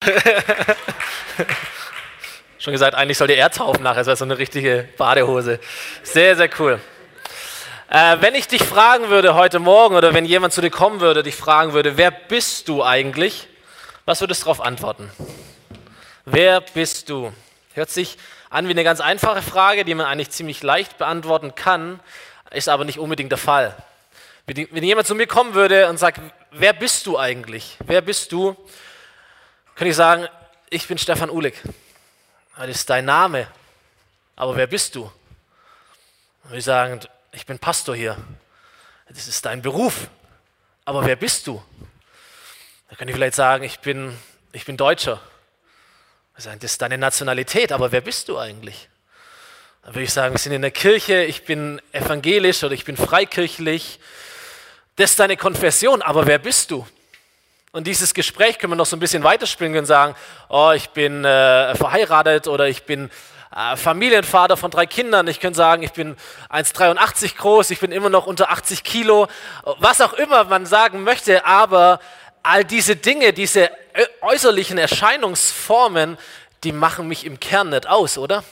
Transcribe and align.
Schon 2.58 2.72
gesagt, 2.72 2.94
eigentlich 2.94 3.18
sollte 3.18 3.34
er 3.34 3.50
taufen 3.50 3.82
nachher, 3.82 3.98
das 3.98 4.06
wäre 4.06 4.16
so 4.16 4.24
eine 4.24 4.38
richtige 4.38 4.88
Badehose. 4.96 5.60
Sehr, 6.02 6.36
sehr 6.36 6.48
cool. 6.58 6.80
Äh, 7.90 8.16
wenn 8.20 8.34
ich 8.34 8.48
dich 8.48 8.62
fragen 8.62 9.10
würde 9.10 9.34
heute 9.34 9.58
Morgen 9.58 9.94
oder 9.94 10.14
wenn 10.14 10.24
jemand 10.24 10.54
zu 10.54 10.62
dir 10.62 10.70
kommen 10.70 11.00
würde, 11.00 11.22
dich 11.22 11.36
fragen 11.36 11.74
würde, 11.74 11.98
wer 11.98 12.10
bist 12.10 12.68
du 12.68 12.82
eigentlich? 12.82 13.46
Was 14.06 14.22
würdest 14.22 14.40
du 14.42 14.44
darauf 14.46 14.62
antworten? 14.62 15.10
Wer 16.24 16.62
bist 16.62 17.10
du? 17.10 17.32
Hört 17.74 17.90
sich 17.90 18.16
an 18.48 18.68
wie 18.68 18.72
eine 18.72 18.84
ganz 18.84 19.00
einfache 19.00 19.42
Frage, 19.42 19.84
die 19.84 19.94
man 19.94 20.06
eigentlich 20.06 20.30
ziemlich 20.30 20.62
leicht 20.62 20.96
beantworten 20.96 21.54
kann, 21.54 22.00
ist 22.50 22.70
aber 22.70 22.84
nicht 22.84 22.98
unbedingt 22.98 23.32
der 23.32 23.38
Fall. 23.38 23.76
Wenn 24.46 24.82
jemand 24.82 25.06
zu 25.06 25.14
mir 25.14 25.26
kommen 25.26 25.52
würde 25.54 25.88
und 25.88 25.98
sagt, 25.98 26.20
wer 26.50 26.72
bist 26.72 27.06
du 27.06 27.18
eigentlich? 27.18 27.76
Wer 27.84 28.00
bist 28.00 28.32
du? 28.32 28.56
Könnte 29.80 29.92
ich 29.92 29.96
sagen, 29.96 30.28
ich 30.68 30.86
bin 30.86 30.98
Stefan 30.98 31.30
Uhlig. 31.30 31.54
Das 32.54 32.68
ist 32.68 32.90
dein 32.90 33.06
Name. 33.06 33.48
Aber 34.36 34.54
wer 34.54 34.66
bist 34.66 34.94
du? 34.94 35.10
Würde 36.42 36.58
ich 36.58 36.64
sagen, 36.66 37.00
ich 37.32 37.46
bin 37.46 37.58
Pastor 37.58 37.96
hier. 37.96 38.14
Das 39.08 39.26
ist 39.26 39.42
dein 39.46 39.62
Beruf. 39.62 40.08
Aber 40.84 41.06
wer 41.06 41.16
bist 41.16 41.46
du? 41.46 41.64
Da 42.90 42.96
kann 42.96 43.08
ich 43.08 43.14
vielleicht 43.14 43.36
sagen, 43.36 43.64
ich 43.64 43.80
bin, 43.80 44.14
ich 44.52 44.66
bin 44.66 44.76
Deutscher. 44.76 45.18
Das 46.34 46.44
ist 46.62 46.82
deine 46.82 46.98
Nationalität, 46.98 47.72
aber 47.72 47.90
wer 47.90 48.02
bist 48.02 48.28
du 48.28 48.36
eigentlich? 48.36 48.90
Dann 49.82 49.94
würde 49.94 50.04
ich 50.04 50.12
sagen, 50.12 50.34
wir 50.34 50.38
sind 50.38 50.52
in 50.52 50.60
der 50.60 50.72
Kirche, 50.72 51.22
ich 51.22 51.46
bin 51.46 51.80
evangelisch 51.92 52.62
oder 52.64 52.74
ich 52.74 52.84
bin 52.84 52.98
freikirchlich. 52.98 53.98
Das 54.96 55.12
ist 55.12 55.20
deine 55.20 55.38
Konfession, 55.38 56.02
aber 56.02 56.26
wer 56.26 56.38
bist 56.38 56.70
du? 56.70 56.86
Und 57.72 57.86
dieses 57.86 58.14
Gespräch 58.14 58.58
können 58.58 58.72
wir 58.72 58.76
noch 58.76 58.86
so 58.86 58.96
ein 58.96 59.00
bisschen 59.00 59.22
weiterspringen 59.22 59.78
und 59.78 59.86
sagen, 59.86 60.16
oh, 60.48 60.72
ich 60.74 60.90
bin 60.90 61.24
äh, 61.24 61.76
verheiratet 61.76 62.48
oder 62.48 62.66
ich 62.66 62.82
bin 62.82 63.08
äh, 63.54 63.76
Familienvater 63.76 64.56
von 64.56 64.72
drei 64.72 64.86
Kindern. 64.86 65.28
Ich 65.28 65.38
könnte 65.38 65.58
sagen, 65.58 65.84
ich 65.84 65.92
bin 65.92 66.16
1,83 66.48 67.36
groß, 67.36 67.70
ich 67.70 67.78
bin 67.78 67.92
immer 67.92 68.10
noch 68.10 68.26
unter 68.26 68.50
80 68.50 68.82
Kilo, 68.82 69.28
was 69.78 70.00
auch 70.00 70.14
immer 70.14 70.42
man 70.44 70.66
sagen 70.66 71.04
möchte, 71.04 71.46
aber 71.46 72.00
all 72.42 72.64
diese 72.64 72.96
Dinge, 72.96 73.32
diese 73.32 73.70
äußerlichen 74.20 74.76
Erscheinungsformen, 74.76 76.18
die 76.64 76.72
machen 76.72 77.06
mich 77.06 77.24
im 77.24 77.38
Kern 77.38 77.68
nicht 77.68 77.86
aus, 77.86 78.18
oder? 78.18 78.42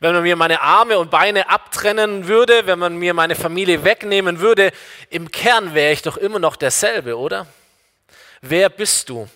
Wenn 0.00 0.12
man 0.12 0.22
mir 0.22 0.36
meine 0.36 0.60
Arme 0.60 0.98
und 0.98 1.10
Beine 1.10 1.48
abtrennen 1.48 2.28
würde, 2.28 2.66
wenn 2.66 2.78
man 2.78 2.98
mir 2.98 3.14
meine 3.14 3.36
Familie 3.36 3.84
wegnehmen 3.84 4.40
würde, 4.40 4.70
im 5.08 5.30
Kern 5.30 5.72
wäre 5.72 5.94
ich 5.94 6.02
doch 6.02 6.18
immer 6.18 6.38
noch 6.38 6.56
derselbe, 6.56 7.16
oder? 7.16 7.46
Wer 8.40 8.68
bist 8.68 9.08
du? 9.08 9.28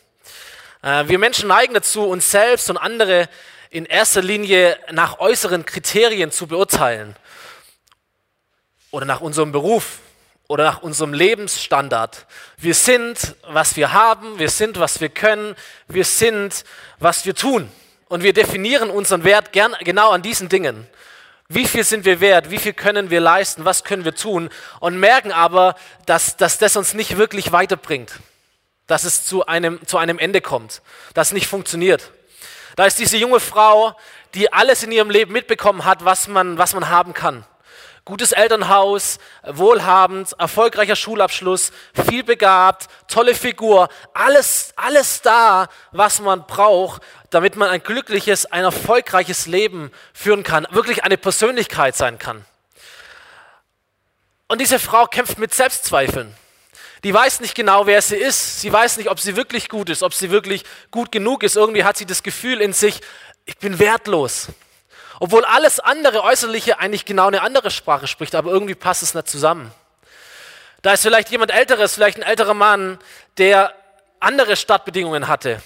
Äh, 0.82 1.08
wir 1.08 1.18
Menschen 1.18 1.48
neigen 1.48 1.74
dazu, 1.74 2.04
uns 2.04 2.30
selbst 2.30 2.70
und 2.70 2.76
andere 2.76 3.28
in 3.70 3.84
erster 3.84 4.22
Linie 4.22 4.78
nach 4.92 5.18
äußeren 5.18 5.64
Kriterien 5.64 6.30
zu 6.30 6.46
beurteilen 6.46 7.16
oder 8.90 9.06
nach 9.06 9.20
unserem 9.20 9.50
Beruf 9.50 9.98
oder 10.46 10.64
nach 10.64 10.82
unserem 10.82 11.14
Lebensstandard. 11.14 12.26
Wir 12.58 12.74
sind, 12.74 13.34
was 13.48 13.76
wir 13.76 13.92
haben, 13.92 14.38
wir 14.38 14.50
sind, 14.50 14.78
was 14.78 15.00
wir 15.00 15.08
können, 15.08 15.56
wir 15.88 16.04
sind, 16.04 16.64
was 16.98 17.26
wir 17.26 17.34
tun. 17.34 17.70
Und 18.08 18.22
wir 18.22 18.34
definieren 18.34 18.90
unseren 18.90 19.24
Wert 19.24 19.52
gern 19.52 19.74
genau 19.80 20.10
an 20.10 20.22
diesen 20.22 20.48
Dingen. 20.48 20.86
Wie 21.48 21.66
viel 21.66 21.82
sind 21.82 22.04
wir 22.04 22.20
wert? 22.20 22.50
Wie 22.50 22.58
viel 22.58 22.72
können 22.72 23.10
wir 23.10 23.20
leisten? 23.20 23.64
Was 23.64 23.82
können 23.82 24.04
wir 24.04 24.14
tun? 24.14 24.48
Und 24.80 24.98
merken 24.98 25.32
aber, 25.32 25.74
dass, 26.06 26.36
dass 26.36 26.58
das 26.58 26.76
uns 26.76 26.94
nicht 26.94 27.16
wirklich 27.16 27.52
weiterbringt. 27.52 28.12
Dass 28.92 29.04
es 29.04 29.24
zu 29.24 29.46
einem, 29.46 29.80
zu 29.86 29.96
einem 29.96 30.18
Ende 30.18 30.42
kommt. 30.42 30.82
Dass 31.14 31.28
es 31.28 31.32
nicht 31.32 31.46
funktioniert. 31.46 32.10
Da 32.76 32.84
ist 32.84 32.98
diese 32.98 33.16
junge 33.16 33.40
Frau, 33.40 33.96
die 34.34 34.52
alles 34.52 34.82
in 34.82 34.92
ihrem 34.92 35.08
Leben 35.08 35.32
mitbekommen 35.32 35.86
hat, 35.86 36.04
was 36.04 36.28
man, 36.28 36.58
was 36.58 36.74
man 36.74 36.90
haben 36.90 37.14
kann. 37.14 37.46
Gutes 38.04 38.32
Elternhaus, 38.32 39.18
wohlhabend, 39.44 40.34
erfolgreicher 40.38 40.94
Schulabschluss, 40.94 41.72
viel 42.06 42.22
begabt, 42.22 42.88
tolle 43.08 43.34
Figur, 43.34 43.88
alles, 44.12 44.74
alles 44.76 45.22
da, 45.22 45.68
was 45.92 46.20
man 46.20 46.46
braucht, 46.46 47.00
damit 47.30 47.56
man 47.56 47.70
ein 47.70 47.82
glückliches, 47.82 48.44
ein 48.44 48.64
erfolgreiches 48.64 49.46
Leben 49.46 49.90
führen 50.12 50.42
kann, 50.42 50.66
wirklich 50.70 51.02
eine 51.02 51.16
Persönlichkeit 51.16 51.96
sein 51.96 52.18
kann. 52.18 52.44
Und 54.48 54.60
diese 54.60 54.78
Frau 54.78 55.06
kämpft 55.06 55.38
mit 55.38 55.54
Selbstzweifeln. 55.54 56.36
Die 57.04 57.12
weiß 57.12 57.40
nicht 57.40 57.56
genau, 57.56 57.86
wer 57.86 58.00
sie 58.00 58.16
ist. 58.16 58.60
Sie 58.60 58.72
weiß 58.72 58.96
nicht, 58.96 59.10
ob 59.10 59.18
sie 59.18 59.34
wirklich 59.34 59.68
gut 59.68 59.90
ist, 59.90 60.02
ob 60.04 60.14
sie 60.14 60.30
wirklich 60.30 60.64
gut 60.92 61.10
genug 61.10 61.42
ist. 61.42 61.56
Irgendwie 61.56 61.82
hat 61.82 61.96
sie 61.96 62.06
das 62.06 62.22
Gefühl 62.22 62.60
in 62.60 62.72
sich, 62.72 63.00
ich 63.44 63.58
bin 63.58 63.80
wertlos. 63.80 64.48
Obwohl 65.18 65.44
alles 65.44 65.80
andere 65.80 66.22
Äußerliche 66.22 66.78
eigentlich 66.78 67.04
genau 67.04 67.26
eine 67.26 67.42
andere 67.42 67.70
Sprache 67.70 68.06
spricht, 68.06 68.34
aber 68.34 68.50
irgendwie 68.50 68.76
passt 68.76 69.02
es 69.02 69.14
nicht 69.14 69.28
zusammen. 69.28 69.72
Da 70.82 70.92
ist 70.92 71.02
vielleicht 71.02 71.30
jemand 71.30 71.52
Älteres, 71.52 71.94
vielleicht 71.94 72.18
ein 72.18 72.22
älterer 72.22 72.54
Mann, 72.54 72.98
der 73.38 73.74
andere 74.20 74.56
Startbedingungen 74.56 75.26
hatte, 75.26 75.60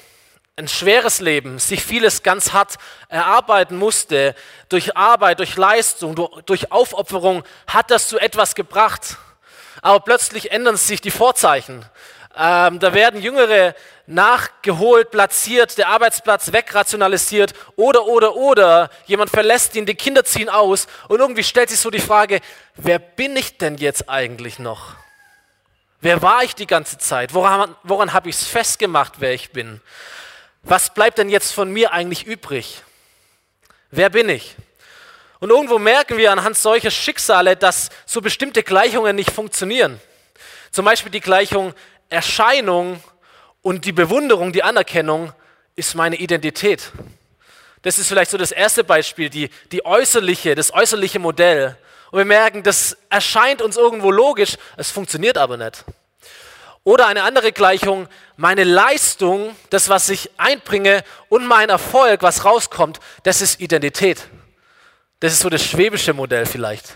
ein 0.57 0.69
schweres 0.69 1.21
Leben, 1.21 1.59
sich 1.59 1.83
vieles 1.83 2.23
ganz 2.23 2.53
hart 2.53 2.77
erarbeiten 3.09 3.77
musste, 3.77 4.35
durch 4.71 4.97
Arbeit, 4.97 5.39
durch 5.39 5.57
Leistung, 5.57 6.15
durch 6.47 6.73
Aufopferung 6.73 7.45
hat 7.67 7.91
das 7.91 8.09
zu 8.09 8.19
etwas 8.19 8.55
gebracht 8.55 9.19
aber 9.82 10.00
plötzlich 10.00 10.50
ändern 10.53 10.76
sich 10.76 11.00
die 11.00 11.10
Vorzeichen. 11.10 11.84
Ähm, 12.37 12.78
da 12.81 12.92
werden 12.92 13.22
Jüngere 13.22 13.75
nachgeholt, 14.06 15.10
platziert, 15.10 15.78
der 15.78 15.88
Arbeitsplatz 15.88 16.53
wegrationalisiert 16.53 17.54
oder, 17.76 18.06
oder, 18.06 18.37
oder, 18.37 18.91
jemand 19.06 19.31
verlässt 19.31 19.75
ihn, 19.75 19.87
die 19.87 19.94
Kinder 19.94 20.25
ziehen 20.25 20.48
aus 20.48 20.87
und 21.09 21.20
irgendwie 21.20 21.42
stellt 21.42 21.70
sich 21.70 21.81
so 21.81 21.91
die 21.91 21.98
Frage, 21.98 22.41
wer 22.76 22.98
bin 22.98 23.37
ich 23.37 23.59
denn 23.59 23.78
jetzt 23.78 24.09
eigentlich 24.09 24.59
noch? 24.59 24.94
Wer 26.00 26.22
war 26.22 26.44
ich 26.44 26.54
die 26.54 26.66
ganze 26.66 26.98
Zeit? 26.98 27.34
Woran, 27.34 27.75
woran 27.82 28.12
habe 28.12 28.28
ich 28.28 28.37
es 28.37 28.47
festgemacht, 28.47 29.14
wer 29.19 29.32
ich 29.32 29.50
bin? 29.50 29.81
Was 30.62 30.93
bleibt 30.93 31.19
denn 31.19 31.31
jetzt 31.31 31.53
von 31.53 31.72
mir 31.72 31.93
eigentlich 31.93 32.26
übrig? 32.26 32.82
Wer 33.91 34.10
bin 34.10 34.28
ich? 34.28 34.56
Und 35.39 35.51
irgendwo 35.51 35.79
merken 35.79 36.17
wir 36.17 36.33
anhand 36.33 36.57
solcher 36.57 36.91
Schicksale, 36.91 37.57
dass 37.57 37.91
so 38.07 38.21
bestimmte 38.21 38.63
Gleichungen 38.63 39.17
nicht 39.17 39.31
funktionieren. 39.31 40.01
Zum 40.71 40.85
Beispiel 40.85 41.13
die 41.13 41.21
Gleichung 41.21 41.75
Erscheinung 42.09 43.03
und 43.63 43.85
die 43.85 43.93
Bewunderung, 43.93 44.53
die 44.53 44.63
Anerkennung 44.63 45.33
ist 45.75 45.95
meine 45.95 46.17
Identität. 46.17 46.93
Das 47.83 47.99
ist 47.99 48.09
vielleicht 48.09 48.31
so 48.31 48.39
das 48.39 48.53
erste 48.53 48.85
Beispiel, 48.85 49.29
die, 49.29 49.51
die 49.73 49.85
äußerliche, 49.85 50.55
das 50.55 50.73
äußerliche 50.73 51.19
Modell. 51.19 51.77
Und 52.11 52.19
wir 52.19 52.25
merken, 52.25 52.63
das 52.63 52.97
erscheint 53.11 53.61
uns 53.61 53.77
irgendwo 53.77 54.11
logisch, 54.11 54.57
es 54.77 54.91
funktioniert 54.91 55.37
aber 55.37 55.57
nicht. 55.57 55.85
Oder 56.85 57.09
eine 57.09 57.25
andere 57.25 57.51
Gleichung, 57.51 58.09
meine 58.37 58.63
Leistung, 58.63 59.57
das, 59.71 59.89
was 59.89 60.09
ich 60.09 60.31
einbringe 60.37 61.03
und 61.29 61.45
mein 61.45 61.69
Erfolg, 61.69 62.23
was 62.23 62.45
rauskommt, 62.45 63.01
das 63.25 63.43
ist 63.43 63.61
Identität. 63.61 64.29
Das 65.21 65.32
ist 65.32 65.41
so 65.41 65.49
das 65.49 65.65
schwäbische 65.65 66.12
Modell 66.12 66.44
vielleicht. 66.44 66.93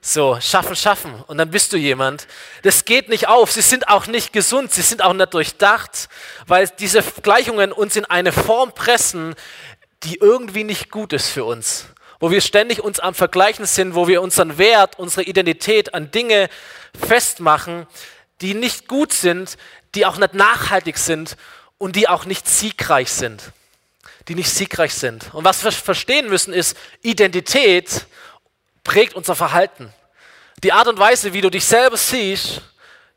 So, 0.00 0.38
schaffen, 0.40 0.76
schaffen. 0.76 1.22
Und 1.26 1.38
dann 1.38 1.50
bist 1.50 1.72
du 1.72 1.76
jemand. 1.76 2.26
Das 2.62 2.84
geht 2.84 3.08
nicht 3.08 3.28
auf. 3.28 3.50
Sie 3.50 3.60
sind 3.60 3.88
auch 3.88 4.06
nicht 4.06 4.32
gesund. 4.32 4.72
Sie 4.72 4.82
sind 4.82 5.02
auch 5.02 5.12
nicht 5.12 5.34
durchdacht, 5.34 6.08
weil 6.46 6.68
diese 6.78 7.02
Gleichungen 7.22 7.72
uns 7.72 7.96
in 7.96 8.04
eine 8.06 8.32
Form 8.32 8.72
pressen, 8.72 9.34
die 10.04 10.16
irgendwie 10.16 10.64
nicht 10.64 10.90
gut 10.90 11.12
ist 11.12 11.28
für 11.28 11.44
uns. 11.44 11.86
Wo 12.18 12.30
wir 12.30 12.40
ständig 12.40 12.82
uns 12.82 13.00
am 13.00 13.14
Vergleichen 13.14 13.66
sind, 13.66 13.94
wo 13.94 14.06
wir 14.06 14.22
unseren 14.22 14.56
Wert, 14.56 14.98
unsere 14.98 15.24
Identität 15.24 15.92
an 15.92 16.10
Dinge 16.10 16.48
festmachen, 16.98 17.86
die 18.40 18.54
nicht 18.54 18.88
gut 18.88 19.12
sind, 19.12 19.58
die 19.94 20.06
auch 20.06 20.16
nicht 20.16 20.34
nachhaltig 20.34 20.96
sind 20.96 21.36
und 21.78 21.96
die 21.96 22.08
auch 22.08 22.24
nicht 22.24 22.48
siegreich 22.48 23.10
sind 23.10 23.52
die 24.30 24.36
nicht 24.36 24.50
siegreich 24.50 24.94
sind. 24.94 25.34
Und 25.34 25.44
was 25.44 25.64
wir 25.64 25.72
verstehen 25.72 26.28
müssen 26.28 26.54
ist, 26.54 26.76
Identität 27.02 28.06
prägt 28.84 29.14
unser 29.14 29.34
Verhalten. 29.34 29.92
Die 30.62 30.72
Art 30.72 30.86
und 30.86 31.00
Weise, 31.00 31.32
wie 31.32 31.40
du 31.40 31.50
dich 31.50 31.64
selber 31.64 31.96
siehst, 31.96 32.62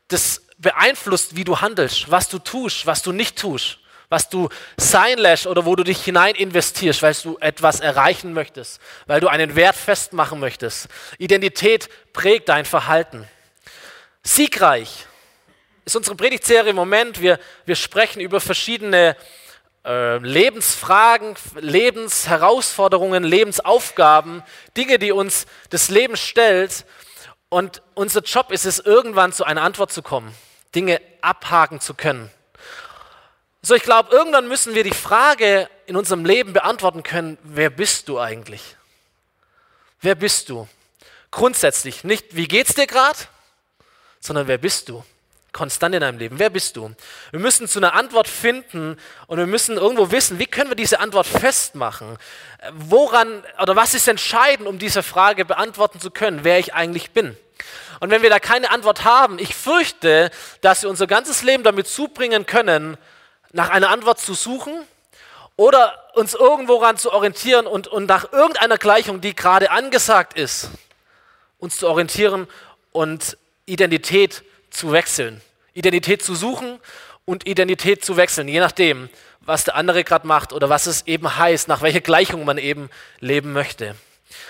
das 0.08 0.42
beeinflusst, 0.58 1.36
wie 1.36 1.44
du 1.44 1.60
handelst, 1.60 2.10
was 2.10 2.28
du 2.28 2.40
tust, 2.40 2.86
was 2.86 3.02
du 3.02 3.12
nicht 3.12 3.38
tust, 3.38 3.78
was 4.08 4.28
du 4.28 4.48
sein 4.76 5.16
lässt 5.18 5.46
oder 5.46 5.64
wo 5.64 5.76
du 5.76 5.84
dich 5.84 6.02
hinein 6.02 6.34
investierst, 6.34 7.00
weil 7.02 7.14
du 7.14 7.38
etwas 7.38 7.78
erreichen 7.78 8.32
möchtest, 8.32 8.80
weil 9.06 9.20
du 9.20 9.28
einen 9.28 9.54
Wert 9.54 9.76
festmachen 9.76 10.40
möchtest. 10.40 10.88
Identität 11.18 11.90
prägt 12.12 12.48
dein 12.48 12.64
Verhalten. 12.64 13.28
Siegreich 14.24 15.06
ist 15.84 15.94
unsere 15.94 16.16
Predigtserie 16.16 16.70
im 16.70 16.76
Moment. 16.76 17.20
Wir, 17.20 17.38
wir 17.66 17.76
sprechen 17.76 18.18
über 18.18 18.40
verschiedene 18.40 19.16
äh, 19.84 20.18
Lebensfragen, 20.18 21.34
Lebensherausforderungen, 21.56 23.22
Lebensaufgaben, 23.22 24.42
Dinge, 24.76 24.98
die 24.98 25.12
uns 25.12 25.46
das 25.70 25.90
Leben 25.90 26.16
stellt. 26.16 26.84
Und 27.48 27.82
unser 27.94 28.22
Job 28.22 28.50
ist 28.50 28.64
es, 28.64 28.78
irgendwann 28.78 29.32
zu 29.32 29.44
einer 29.44 29.62
Antwort 29.62 29.92
zu 29.92 30.02
kommen, 30.02 30.34
Dinge 30.74 31.00
abhaken 31.20 31.80
zu 31.80 31.94
können. 31.94 32.30
So, 33.62 33.74
ich 33.74 33.82
glaube, 33.82 34.14
irgendwann 34.14 34.48
müssen 34.48 34.74
wir 34.74 34.84
die 34.84 34.90
Frage 34.90 35.70
in 35.86 35.96
unserem 35.96 36.24
Leben 36.24 36.52
beantworten 36.52 37.02
können, 37.02 37.38
wer 37.42 37.70
bist 37.70 38.08
du 38.08 38.18
eigentlich? 38.18 38.76
Wer 40.00 40.14
bist 40.14 40.50
du? 40.50 40.68
Grundsätzlich 41.30 42.04
nicht, 42.04 42.36
wie 42.36 42.46
geht's 42.46 42.74
dir 42.74 42.86
gerade, 42.86 43.18
sondern 44.20 44.48
wer 44.48 44.58
bist 44.58 44.88
du? 44.88 45.04
Konstant 45.54 45.94
in 45.94 46.02
deinem 46.02 46.18
Leben. 46.18 46.38
Wer 46.38 46.50
bist 46.50 46.76
du? 46.76 46.94
Wir 47.30 47.40
müssen 47.40 47.66
zu 47.66 47.78
einer 47.78 47.94
Antwort 47.94 48.28
finden 48.28 48.98
und 49.26 49.38
wir 49.38 49.46
müssen 49.46 49.78
irgendwo 49.78 50.10
wissen, 50.10 50.38
wie 50.38 50.46
können 50.46 50.70
wir 50.70 50.76
diese 50.76 51.00
Antwort 51.00 51.26
festmachen? 51.26 52.18
Woran 52.72 53.42
oder 53.62 53.74
was 53.74 53.94
ist 53.94 54.06
entscheidend, 54.08 54.68
um 54.68 54.78
diese 54.78 55.02
Frage 55.02 55.46
beantworten 55.46 56.00
zu 56.00 56.10
können, 56.10 56.40
wer 56.42 56.58
ich 56.58 56.74
eigentlich 56.74 57.12
bin? 57.12 57.34
Und 58.00 58.10
wenn 58.10 58.22
wir 58.22 58.28
da 58.28 58.40
keine 58.40 58.70
Antwort 58.70 59.04
haben, 59.04 59.38
ich 59.38 59.54
fürchte, 59.54 60.30
dass 60.60 60.82
wir 60.82 60.90
unser 60.90 61.06
ganzes 61.06 61.42
Leben 61.42 61.62
damit 61.62 61.86
zubringen 61.86 62.44
können, 62.44 62.98
nach 63.52 63.70
einer 63.70 63.90
Antwort 63.90 64.20
zu 64.20 64.34
suchen 64.34 64.74
oder 65.56 66.10
uns 66.14 66.34
irgendwo 66.34 66.76
ran 66.76 66.98
zu 66.98 67.12
orientieren 67.12 67.66
und, 67.66 67.86
und 67.86 68.06
nach 68.06 68.32
irgendeiner 68.32 68.76
Gleichung, 68.76 69.20
die 69.20 69.34
gerade 69.34 69.70
angesagt 69.70 70.36
ist, 70.36 70.68
uns 71.58 71.78
zu 71.78 71.88
orientieren 71.88 72.48
und 72.90 73.38
Identität 73.66 74.42
zu 74.74 74.92
wechseln. 74.92 75.40
Identität 75.72 76.22
zu 76.22 76.34
suchen 76.34 76.78
und 77.24 77.46
Identität 77.46 78.04
zu 78.04 78.16
wechseln, 78.16 78.48
je 78.48 78.60
nachdem, 78.60 79.08
was 79.40 79.64
der 79.64 79.74
andere 79.74 80.04
gerade 80.04 80.26
macht 80.26 80.52
oder 80.52 80.68
was 80.68 80.86
es 80.86 81.06
eben 81.06 81.36
heißt, 81.36 81.68
nach 81.68 81.82
welcher 81.82 82.00
Gleichung 82.00 82.44
man 82.44 82.58
eben 82.58 82.90
leben 83.20 83.52
möchte. 83.52 83.94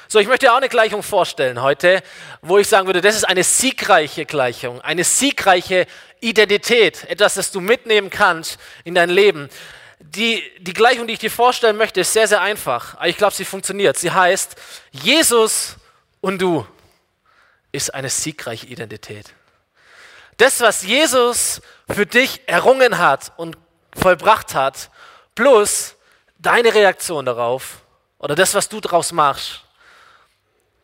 So, 0.08 0.18
ich 0.18 0.28
möchte 0.28 0.52
auch 0.52 0.56
eine 0.56 0.68
Gleichung 0.68 1.02
vorstellen 1.02 1.60
heute, 1.62 2.02
wo 2.42 2.58
ich 2.58 2.68
sagen 2.68 2.86
würde, 2.86 3.00
das 3.00 3.16
ist 3.16 3.24
eine 3.24 3.42
siegreiche 3.42 4.24
Gleichung, 4.26 4.80
eine 4.80 5.04
siegreiche 5.04 5.86
Identität, 6.20 7.04
etwas, 7.08 7.34
das 7.34 7.50
du 7.50 7.60
mitnehmen 7.60 8.10
kannst 8.10 8.58
in 8.84 8.94
dein 8.94 9.10
Leben. 9.10 9.48
Die, 9.98 10.42
die 10.58 10.72
Gleichung, 10.72 11.06
die 11.06 11.14
ich 11.14 11.18
dir 11.18 11.30
vorstellen 11.30 11.76
möchte, 11.76 12.00
ist 12.00 12.12
sehr, 12.12 12.28
sehr 12.28 12.40
einfach, 12.40 12.94
aber 12.94 13.08
ich 13.08 13.16
glaube, 13.16 13.34
sie 13.34 13.44
funktioniert. 13.44 13.96
Sie 13.96 14.10
heißt, 14.10 14.56
Jesus 14.92 15.76
und 16.20 16.40
du 16.40 16.66
ist 17.72 17.92
eine 17.92 18.10
siegreiche 18.10 18.66
Identität. 18.66 19.34
Das, 20.36 20.60
was 20.60 20.82
Jesus 20.82 21.60
für 21.88 22.06
dich 22.06 22.40
errungen 22.46 22.98
hat 22.98 23.32
und 23.36 23.56
vollbracht 23.96 24.54
hat, 24.54 24.90
plus 25.34 25.94
deine 26.38 26.74
Reaktion 26.74 27.24
darauf 27.24 27.82
oder 28.18 28.34
das, 28.34 28.54
was 28.54 28.68
du 28.68 28.80
daraus 28.80 29.12
machst, 29.12 29.62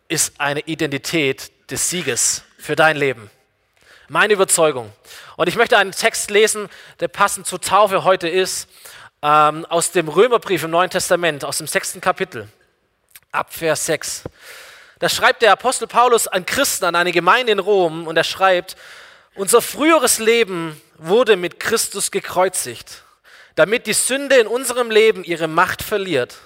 ist 0.08 0.40
eine 0.40 0.60
Identität 0.60 1.50
des 1.70 1.88
Sieges 1.88 2.42
für 2.58 2.76
dein 2.76 2.96
Leben. 2.96 3.30
Meine 4.08 4.32
Überzeugung. 4.32 4.92
Und 5.36 5.48
ich 5.48 5.56
möchte 5.56 5.78
einen 5.78 5.92
Text 5.92 6.30
lesen, 6.30 6.68
der 6.98 7.08
passend 7.08 7.46
zur 7.46 7.60
Taufe 7.60 8.04
heute 8.04 8.28
ist, 8.28 8.68
ähm, 9.22 9.64
aus 9.66 9.92
dem 9.92 10.08
Römerbrief 10.08 10.64
im 10.64 10.70
Neuen 10.70 10.90
Testament, 10.90 11.44
aus 11.44 11.58
dem 11.58 11.66
sechsten 11.66 12.00
Kapitel, 12.00 12.48
ab 13.30 13.52
Vers 13.52 13.86
6. 13.86 14.24
Da 14.98 15.08
schreibt 15.08 15.42
der 15.42 15.52
Apostel 15.52 15.86
Paulus 15.86 16.26
an 16.26 16.44
Christen, 16.44 16.84
an 16.84 16.96
eine 16.96 17.12
Gemeinde 17.12 17.52
in 17.52 17.58
Rom, 17.58 18.06
und 18.06 18.16
er 18.16 18.24
schreibt, 18.24 18.76
unser 19.34 19.62
früheres 19.62 20.18
Leben 20.18 20.80
wurde 20.98 21.36
mit 21.36 21.60
Christus 21.60 22.10
gekreuzigt, 22.10 23.04
damit 23.54 23.86
die 23.86 23.92
Sünde 23.92 24.36
in 24.36 24.46
unserem 24.46 24.90
Leben 24.90 25.24
ihre 25.24 25.48
Macht 25.48 25.82
verliert. 25.82 26.36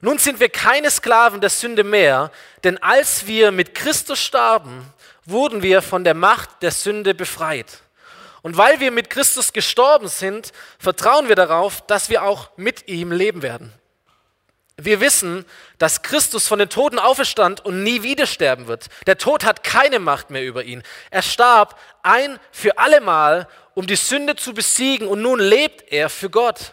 Nun 0.00 0.18
sind 0.18 0.40
wir 0.40 0.48
keine 0.48 0.90
Sklaven 0.90 1.40
der 1.40 1.50
Sünde 1.50 1.84
mehr, 1.84 2.32
denn 2.64 2.82
als 2.82 3.26
wir 3.26 3.52
mit 3.52 3.74
Christus 3.74 4.18
starben, 4.18 4.84
wurden 5.24 5.62
wir 5.62 5.80
von 5.80 6.02
der 6.02 6.14
Macht 6.14 6.62
der 6.62 6.72
Sünde 6.72 7.14
befreit. 7.14 7.78
Und 8.42 8.56
weil 8.56 8.80
wir 8.80 8.90
mit 8.90 9.08
Christus 9.08 9.52
gestorben 9.52 10.08
sind, 10.08 10.52
vertrauen 10.78 11.28
wir 11.28 11.36
darauf, 11.36 11.86
dass 11.86 12.08
wir 12.08 12.24
auch 12.24 12.50
mit 12.56 12.88
ihm 12.88 13.12
leben 13.12 13.42
werden. 13.42 13.72
Wir 14.84 15.00
wissen, 15.00 15.44
dass 15.78 16.02
Christus 16.02 16.48
von 16.48 16.58
den 16.58 16.68
Toten 16.68 16.98
auferstand 16.98 17.64
und 17.64 17.82
nie 17.82 18.02
wieder 18.02 18.26
sterben 18.26 18.66
wird. 18.66 18.86
Der 19.06 19.18
Tod 19.18 19.44
hat 19.44 19.64
keine 19.64 19.98
Macht 19.98 20.30
mehr 20.30 20.44
über 20.44 20.64
ihn. 20.64 20.82
Er 21.10 21.22
starb 21.22 21.78
ein 22.02 22.38
für 22.50 22.78
allemal, 22.78 23.48
um 23.74 23.86
die 23.86 23.96
Sünde 23.96 24.36
zu 24.36 24.54
besiegen 24.54 25.06
und 25.06 25.22
nun 25.22 25.40
lebt 25.40 25.92
er 25.92 26.08
für 26.10 26.30
Gott. 26.30 26.72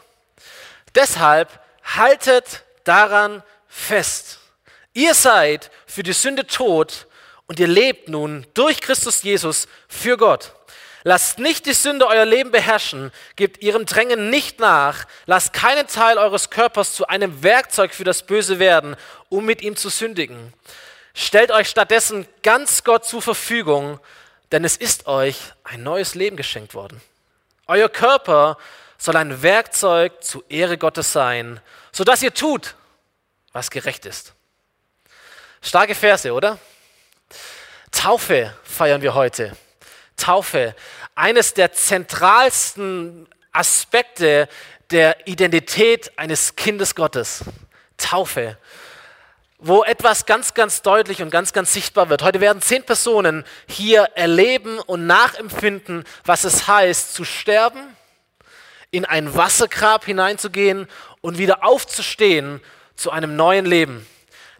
Deshalb 0.95 1.59
haltet 1.83 2.63
daran 2.83 3.43
fest. 3.67 4.39
Ihr 4.93 5.13
seid 5.13 5.71
für 5.85 6.03
die 6.03 6.13
Sünde 6.13 6.45
tot 6.45 7.07
und 7.47 7.59
ihr 7.59 7.67
lebt 7.67 8.09
nun 8.09 8.45
durch 8.53 8.81
Christus 8.81 9.23
Jesus 9.23 9.67
für 9.87 10.17
Gott. 10.17 10.53
Lasst 11.03 11.39
nicht 11.39 11.65
die 11.65 11.73
Sünde 11.73 12.07
euer 12.07 12.25
Leben 12.25 12.51
beherrschen, 12.51 13.11
gebt 13.35 13.63
ihrem 13.63 13.85
Drängen 13.85 14.29
nicht 14.29 14.59
nach, 14.59 15.05
lasst 15.25 15.53
keinen 15.53 15.87
Teil 15.87 16.17
eures 16.17 16.49
Körpers 16.49 16.93
zu 16.93 17.07
einem 17.07 17.41
Werkzeug 17.41 17.93
für 17.93 18.03
das 18.03 18.23
Böse 18.23 18.59
werden, 18.59 18.97
um 19.29 19.45
mit 19.45 19.61
ihm 19.61 19.77
zu 19.77 19.89
sündigen. 19.89 20.53
Stellt 21.13 21.51
euch 21.51 21.69
stattdessen 21.69 22.27
ganz 22.43 22.83
Gott 22.83 23.05
zur 23.05 23.21
Verfügung, 23.21 23.99
denn 24.51 24.65
es 24.65 24.75
ist 24.75 25.07
euch 25.07 25.37
ein 25.63 25.83
neues 25.83 26.15
Leben 26.15 26.35
geschenkt 26.35 26.73
worden. 26.73 27.01
Euer 27.67 27.89
Körper 27.89 28.57
soll 28.97 29.15
ein 29.15 29.41
Werkzeug 29.41 30.23
zur 30.23 30.43
Ehre 30.49 30.77
Gottes 30.77 31.13
sein, 31.13 31.61
sodass 31.91 32.21
ihr 32.21 32.33
tut, 32.33 32.75
was 33.53 33.71
gerecht 33.71 34.05
ist. 34.05 34.33
Starke 35.61 35.95
Verse, 35.95 36.31
oder? 36.33 36.59
Taufe 37.91 38.53
feiern 38.63 39.01
wir 39.01 39.13
heute. 39.13 39.55
Taufe, 40.19 40.75
eines 41.15 41.53
der 41.55 41.73
zentralsten 41.73 43.27
Aspekte 43.51 44.47
der 44.91 45.27
Identität 45.27 46.11
eines 46.17 46.55
Kindes 46.55 46.95
Gottes. 46.95 47.43
Taufe, 47.97 48.57
wo 49.59 49.83
etwas 49.83 50.25
ganz, 50.25 50.53
ganz 50.53 50.81
deutlich 50.81 51.21
und 51.21 51.29
ganz, 51.29 51.51
ganz 51.51 51.73
sichtbar 51.73 52.09
wird. 52.09 52.23
Heute 52.23 52.39
werden 52.39 52.61
zehn 52.61 52.83
Personen 52.83 53.43
hier 53.67 54.03
erleben 54.15 54.79
und 54.79 55.05
nachempfinden, 55.05 56.05
was 56.23 56.45
es 56.45 56.67
heißt, 56.67 57.13
zu 57.13 57.25
sterben, 57.25 57.95
in 58.91 59.05
ein 59.05 59.35
Wassergrab 59.35 60.05
hineinzugehen 60.05 60.87
und 61.21 61.37
wieder 61.37 61.63
aufzustehen 61.63 62.61
zu 62.95 63.11
einem 63.11 63.35
neuen 63.35 63.65
Leben. 63.65 64.07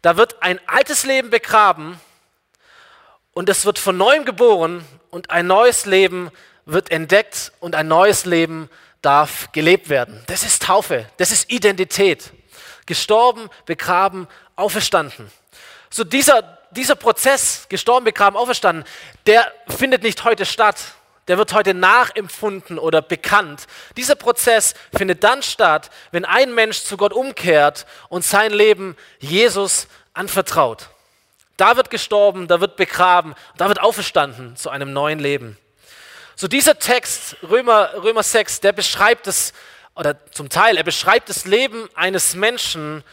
Da 0.02 0.18
wird 0.18 0.42
ein 0.44 0.60
altes 0.68 1.06
Leben 1.06 1.30
begraben 1.30 2.00
und 3.40 3.48
es 3.48 3.64
wird 3.64 3.80
von 3.80 3.96
neuem 3.96 4.26
geboren 4.26 4.84
und 5.12 5.32
ein 5.32 5.48
neues 5.48 5.86
Leben 5.86 6.30
wird 6.66 6.92
entdeckt 6.92 7.54
und 7.62 7.74
ein 7.74 7.88
neues 7.88 8.26
Leben 8.26 8.70
darf 9.02 9.54
gelebt 9.54 9.88
werden. 9.88 10.22
Das 10.28 10.44
ist 10.44 10.64
Taufe, 10.64 11.06
das 11.16 11.32
ist 11.32 11.50
Identität. 11.50 12.34
Gestorben, 12.86 13.50
begraben, 13.66 14.28
auferstanden. 14.58 15.32
So 15.90 16.04
dieser, 16.04 16.58
dieser 16.72 16.96
Prozess, 16.96 17.66
gestorben, 17.70 18.04
begraben, 18.04 18.36
auferstanden, 18.36 18.84
der 19.26 19.50
findet 19.70 20.04
nicht 20.04 20.26
heute 20.26 20.46
statt. 20.46 20.76
Der 21.30 21.38
wird 21.38 21.54
heute 21.54 21.74
nachempfunden 21.74 22.78
oder 22.78 23.02
bekannt. 23.02 23.68
Dieser 23.96 24.16
Prozess 24.16 24.74
findet 24.94 25.24
dann 25.24 25.44
statt, 25.44 25.92
wenn 26.12 26.26
ein 26.26 26.54
Mensch 26.54 26.82
zu 26.82 26.98
Gott 26.98 27.14
umkehrt 27.14 27.86
und 28.10 28.26
sein 28.26 28.52
Leben 28.52 28.98
Jesus 29.20 29.88
anvertraut. 30.14 30.90
Da 31.60 31.76
wird 31.76 31.90
gestorben, 31.90 32.48
da 32.48 32.62
wird 32.62 32.78
begraben, 32.78 33.36
da 33.58 33.68
wird 33.68 33.82
auferstanden 33.82 34.56
zu 34.56 34.70
einem 34.70 34.94
neuen 34.94 35.20
Leben. 35.20 35.58
So 36.38 36.48
dieser 36.48 36.80
Text, 36.80 37.36
Römer, 37.44 37.92
Römer 38.02 38.24
6, 38.24 38.62
der 38.62 38.72
beschreibt 38.72 39.28
es, 39.28 39.52
oder 39.94 40.16
zum 40.32 40.48
Teil, 40.48 40.78
er 40.78 40.86
beschreibt 40.86 41.28
das 41.28 41.44
Leben 41.44 41.90
eines 41.96 42.34
Menschen 42.34 43.04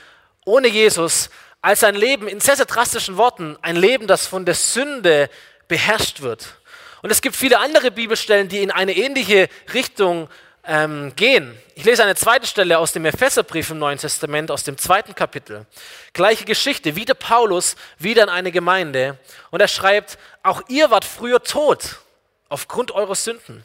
ohne 0.44 0.68
Jesus 0.68 1.28
als 1.60 1.82
ein 1.82 1.96
Leben, 1.96 2.28
in 2.28 2.38
sehr, 2.38 2.54
sehr 2.54 2.66
drastischen 2.66 3.16
Worten, 3.16 3.58
ein 3.62 3.74
Leben, 3.74 4.06
das 4.06 4.28
von 4.28 4.44
der 4.44 4.54
Sünde 4.54 5.28
beherrscht 5.66 6.20
wird. 6.20 6.60
Und 7.02 7.10
es 7.10 7.22
gibt 7.22 7.34
viele 7.34 7.58
andere 7.58 7.90
Bibelstellen, 7.90 8.48
die 8.48 8.62
in 8.62 8.70
eine 8.70 8.92
ähnliche 8.96 9.48
Richtung 9.74 10.28
ähm, 10.66 11.14
gehen. 11.16 11.56
Ich 11.74 11.84
lese 11.84 12.02
eine 12.02 12.14
zweite 12.14 12.46
Stelle 12.46 12.78
aus 12.78 12.92
dem 12.92 13.04
Epheserbrief 13.04 13.70
im 13.70 13.78
Neuen 13.78 13.98
Testament, 13.98 14.50
aus 14.50 14.64
dem 14.64 14.78
zweiten 14.78 15.14
Kapitel. 15.14 15.66
Gleiche 16.12 16.44
Geschichte, 16.44 16.96
wieder 16.96 17.14
Paulus, 17.14 17.76
wieder 17.98 18.22
in 18.22 18.28
eine 18.28 18.52
Gemeinde. 18.52 19.18
Und 19.50 19.60
er 19.60 19.68
schreibt, 19.68 20.18
auch 20.42 20.62
ihr 20.68 20.90
wart 20.90 21.04
früher 21.04 21.42
tot 21.42 22.00
aufgrund 22.48 22.92
eurer 22.92 23.14
Sünden. 23.14 23.64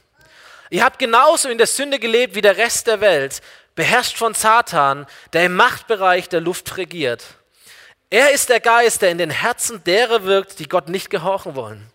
Ihr 0.70 0.84
habt 0.84 1.00
genauso 1.00 1.50
in 1.50 1.58
der 1.58 1.68
Sünde 1.68 2.00
gelebt 2.00 2.36
wie 2.36 2.42
der 2.42 2.58
Rest 2.58 2.88
der 2.88 3.02
Welt, 3.02 3.42
beherrscht 3.76 4.18
von 4.18 4.34
Satan, 4.34 5.06
der 5.34 5.46
im 5.46 5.56
Machtbereich 5.56 6.30
der 6.30 6.42
Luft 6.42 6.78
regiert. 6.78 7.24
Er 8.10 8.32
ist 8.32 8.50
der 8.50 8.60
Geist, 8.60 9.02
der 9.02 9.12
in 9.12 9.18
den 9.18 9.30
Herzen 9.30 9.84
derer 9.84 10.24
wirkt, 10.24 10.60
die 10.60 10.68
Gott 10.68 10.90
nicht 10.90 11.10
gehorchen 11.10 11.56
wollen. 11.56 11.92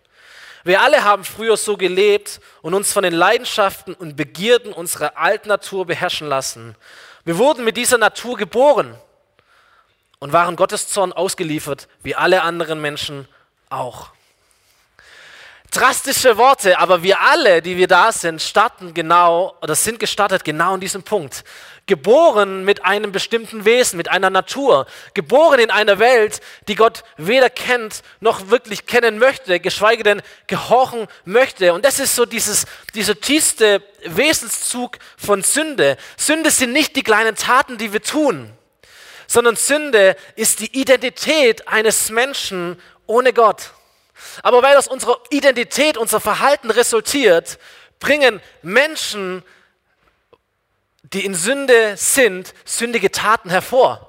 Wir 0.67 0.81
alle 0.81 1.05
haben 1.05 1.23
früher 1.23 1.55
so 1.55 1.77
gelebt 1.77 2.41
und 2.61 2.73
uns 2.73 2.91
von 2.91 3.03
den 3.03 3.13
Leidenschaften 3.13 3.93
und 3.93 4.17
Begierden 4.17 4.73
unserer 4.73 5.17
alten 5.17 5.47
Natur 5.47 5.85
beherrschen 5.85 6.27
lassen. 6.27 6.75
Wir 7.23 7.37
wurden 7.37 7.63
mit 7.63 7.77
dieser 7.77 7.97
Natur 7.97 8.35
geboren 8.35 8.93
und 10.19 10.33
waren 10.33 10.57
Gottes 10.57 10.89
Zorn 10.89 11.13
ausgeliefert, 11.13 11.87
wie 12.03 12.15
alle 12.15 12.41
anderen 12.41 12.81
Menschen 12.81 13.29
auch. 13.69 14.09
Drastische 15.77 16.37
Worte, 16.37 16.79
aber 16.79 17.03
wir 17.03 17.21
alle, 17.21 17.61
die 17.61 17.77
wir 17.77 17.87
da 17.87 18.11
sind, 18.11 18.41
starten 18.41 18.95
genau 18.95 19.55
oder 19.61 19.75
sind 19.75 19.99
gestartet 19.99 20.43
genau 20.43 20.73
in 20.73 20.81
diesem 20.81 21.03
Punkt. 21.03 21.43
Geboren 21.85 22.65
mit 22.65 22.83
einem 22.83 23.11
bestimmten 23.11 23.63
Wesen, 23.63 23.97
mit 23.97 24.09
einer 24.09 24.31
Natur, 24.31 24.87
geboren 25.13 25.59
in 25.59 25.69
einer 25.69 25.99
Welt, 25.99 26.41
die 26.67 26.73
Gott 26.73 27.03
weder 27.17 27.51
kennt 27.51 28.01
noch 28.21 28.49
wirklich 28.49 28.87
kennen 28.87 29.19
möchte, 29.19 29.59
geschweige 29.59 30.01
denn 30.01 30.23
gehorchen 30.47 31.07
möchte. 31.25 31.73
Und 31.73 31.85
das 31.85 31.99
ist 31.99 32.15
so 32.15 32.25
dieses, 32.25 32.65
dieser 32.95 33.19
tiefste 33.19 33.83
Wesenszug 34.03 34.97
von 35.15 35.43
Sünde. 35.43 35.97
Sünde 36.17 36.49
sind 36.49 36.73
nicht 36.73 36.95
die 36.95 37.03
kleinen 37.03 37.35
Taten, 37.35 37.77
die 37.77 37.93
wir 37.93 38.01
tun, 38.01 38.51
sondern 39.27 39.55
Sünde 39.55 40.17
ist 40.35 40.59
die 40.59 40.75
Identität 40.77 41.67
eines 41.67 42.09
Menschen 42.09 42.81
ohne 43.05 43.31
Gott. 43.31 43.71
Aber 44.43 44.61
weil 44.63 44.77
aus 44.77 44.87
unserer 44.87 45.19
Identität 45.29 45.97
unser 45.97 46.19
Verhalten 46.19 46.71
resultiert, 46.71 47.59
bringen 47.99 48.41
Menschen, 48.61 49.43
die 51.13 51.25
in 51.25 51.35
Sünde 51.35 51.95
sind, 51.97 52.53
sündige 52.65 53.11
Taten 53.11 53.49
hervor. 53.49 54.03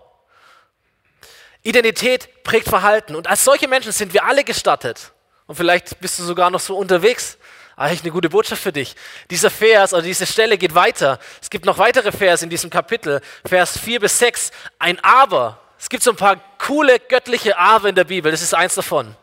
Identität 1.62 2.44
prägt 2.44 2.68
Verhalten. 2.68 3.14
Und 3.14 3.26
als 3.26 3.44
solche 3.44 3.68
Menschen 3.68 3.92
sind 3.92 4.12
wir 4.12 4.24
alle 4.24 4.44
gestattet. 4.44 5.12
Und 5.46 5.56
vielleicht 5.56 6.00
bist 6.00 6.18
du 6.18 6.22
sogar 6.22 6.50
noch 6.50 6.60
so 6.60 6.76
unterwegs. 6.76 7.38
Eigentlich 7.76 8.02
eine 8.02 8.10
gute 8.10 8.28
Botschaft 8.28 8.62
für 8.62 8.72
dich. 8.72 8.96
Dieser 9.30 9.50
Vers 9.50 9.92
oder 9.92 10.02
diese 10.02 10.26
Stelle 10.26 10.58
geht 10.58 10.74
weiter. 10.74 11.18
Es 11.40 11.48
gibt 11.48 11.64
noch 11.64 11.78
weitere 11.78 12.10
Vers 12.10 12.42
in 12.42 12.50
diesem 12.50 12.70
Kapitel. 12.70 13.20
Vers 13.46 13.78
4 13.78 14.00
bis 14.00 14.18
6. 14.18 14.50
Ein 14.78 15.02
Aber. 15.04 15.60
Es 15.78 15.88
gibt 15.88 16.02
so 16.02 16.10
ein 16.10 16.16
paar 16.16 16.36
coole 16.58 16.98
göttliche 16.98 17.56
Aber 17.56 17.88
in 17.88 17.94
der 17.94 18.04
Bibel. 18.04 18.32
Das 18.32 18.42
ist 18.42 18.52
eins 18.52 18.74
davon. 18.74 19.14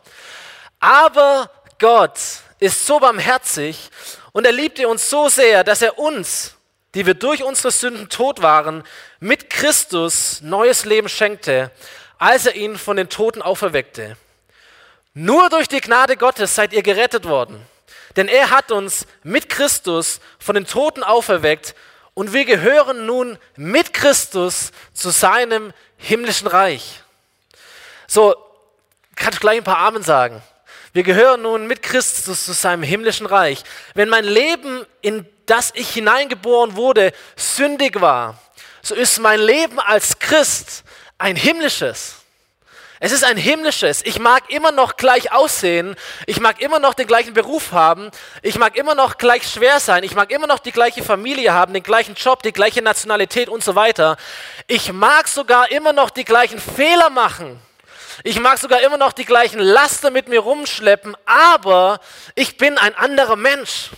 Aber 0.86 1.50
Gott 1.80 2.20
ist 2.60 2.86
so 2.86 3.00
barmherzig 3.00 3.90
und 4.34 4.46
er 4.46 4.52
liebte 4.52 4.88
uns 4.88 5.10
so 5.10 5.30
sehr, 5.30 5.64
dass 5.64 5.82
er 5.82 5.98
uns, 5.98 6.54
die 6.94 7.08
wir 7.08 7.16
durch 7.16 7.42
unsere 7.42 7.72
Sünden 7.72 8.08
tot 8.08 8.44
waren, 8.44 8.84
mit 9.20 9.50
Christus 9.50 10.42
neues 10.42 10.86
Leben 10.86 11.10
schenkte, 11.10 11.72
als 12.20 12.46
er 12.46 12.54
ihn 12.54 12.78
von 12.78 12.98
den 12.98 13.10
Toten 13.10 13.42
auferweckte. 13.42 14.16
Nur 15.16 15.50
durch 15.50 15.68
die 15.68 15.82
Gnade 15.82 16.18
Gottes 16.18 16.54
seid 16.54 16.72
ihr 16.72 16.84
gerettet 16.84 17.26
worden. 17.26 17.66
Denn 18.16 18.28
er 18.28 18.52
hat 18.52 18.72
uns 18.72 19.08
mit 19.24 19.50
Christus 19.50 20.20
von 20.38 20.54
den 20.54 20.68
Toten 20.68 21.02
auferweckt 21.02 21.74
und 22.14 22.32
wir 22.32 22.46
gehören 22.46 23.08
nun 23.08 23.40
mit 23.56 23.92
Christus 23.92 24.72
zu 24.94 25.10
seinem 25.10 25.74
himmlischen 25.98 26.48
Reich. 26.48 27.02
So, 28.06 28.36
kann 29.16 29.34
ich 29.34 29.40
gleich 29.40 29.58
ein 29.58 29.64
paar 29.64 29.80
Amen 29.80 30.04
sagen. 30.04 30.44
Wir 30.96 31.04
gehören 31.04 31.42
nun 31.42 31.68
mit 31.68 31.82
Christus 31.82 32.46
zu 32.46 32.54
seinem 32.54 32.82
himmlischen 32.82 33.26
Reich. 33.26 33.66
Wenn 33.96 34.08
mein 34.08 34.24
Leben, 34.24 34.86
in 35.02 35.26
das 35.46 35.74
ich 35.76 35.90
hineingeboren 35.90 36.78
wurde, 36.78 37.12
sündig 37.36 38.00
war, 38.00 38.40
so 38.82 38.96
ist 38.96 39.20
mein 39.20 39.42
Leben 39.42 39.78
als 39.82 40.20
Christ 40.20 40.86
ein 41.18 41.36
himmlisches. 41.36 42.16
Es 43.02 43.12
ist 43.12 43.26
ein 43.26 43.36
himmlisches. 43.36 44.06
Ich 44.06 44.20
mag 44.20 44.50
immer 44.50 44.72
noch 44.72 44.96
gleich 44.96 45.34
aussehen. 45.34 45.98
Ich 46.28 46.40
mag 46.40 46.62
immer 46.62 46.80
noch 46.80 46.94
den 46.94 47.08
gleichen 47.08 47.34
Beruf 47.34 47.74
haben. 47.74 48.10
Ich 48.42 48.58
mag 48.58 48.78
immer 48.78 48.96
noch 48.96 49.18
gleich 49.18 49.44
schwer 49.44 49.82
sein. 49.82 50.06
Ich 50.06 50.16
mag 50.16 50.32
immer 50.32 50.48
noch 50.48 50.60
die 50.60 50.72
gleiche 50.72 51.04
Familie 51.04 51.52
haben, 51.52 51.74
den 51.74 51.84
gleichen 51.84 52.16
Job, 52.16 52.42
die 52.42 52.54
gleiche 52.54 52.82
Nationalität 52.82 53.50
und 53.50 53.66
so 53.66 53.76
weiter. 53.76 54.16
Ich 54.68 54.94
mag 54.94 55.28
sogar 55.28 55.70
immer 55.72 55.92
noch 55.92 56.10
die 56.10 56.24
gleichen 56.24 56.58
Fehler 56.58 57.10
machen. 57.10 57.60
Ich 58.24 58.40
mag 58.40 58.58
sogar 58.58 58.82
immer 58.82 58.98
noch 58.98 59.14
die 59.14 59.26
gleichen 59.26 59.60
Laster 59.60 60.12
mit 60.12 60.28
mir 60.28 60.40
rumschleppen, 60.40 61.16
aber 61.26 62.00
ich 62.36 62.58
bin 62.58 62.78
ein 62.78 62.96
anderer 62.96 63.36
Mensch. 63.36 63.90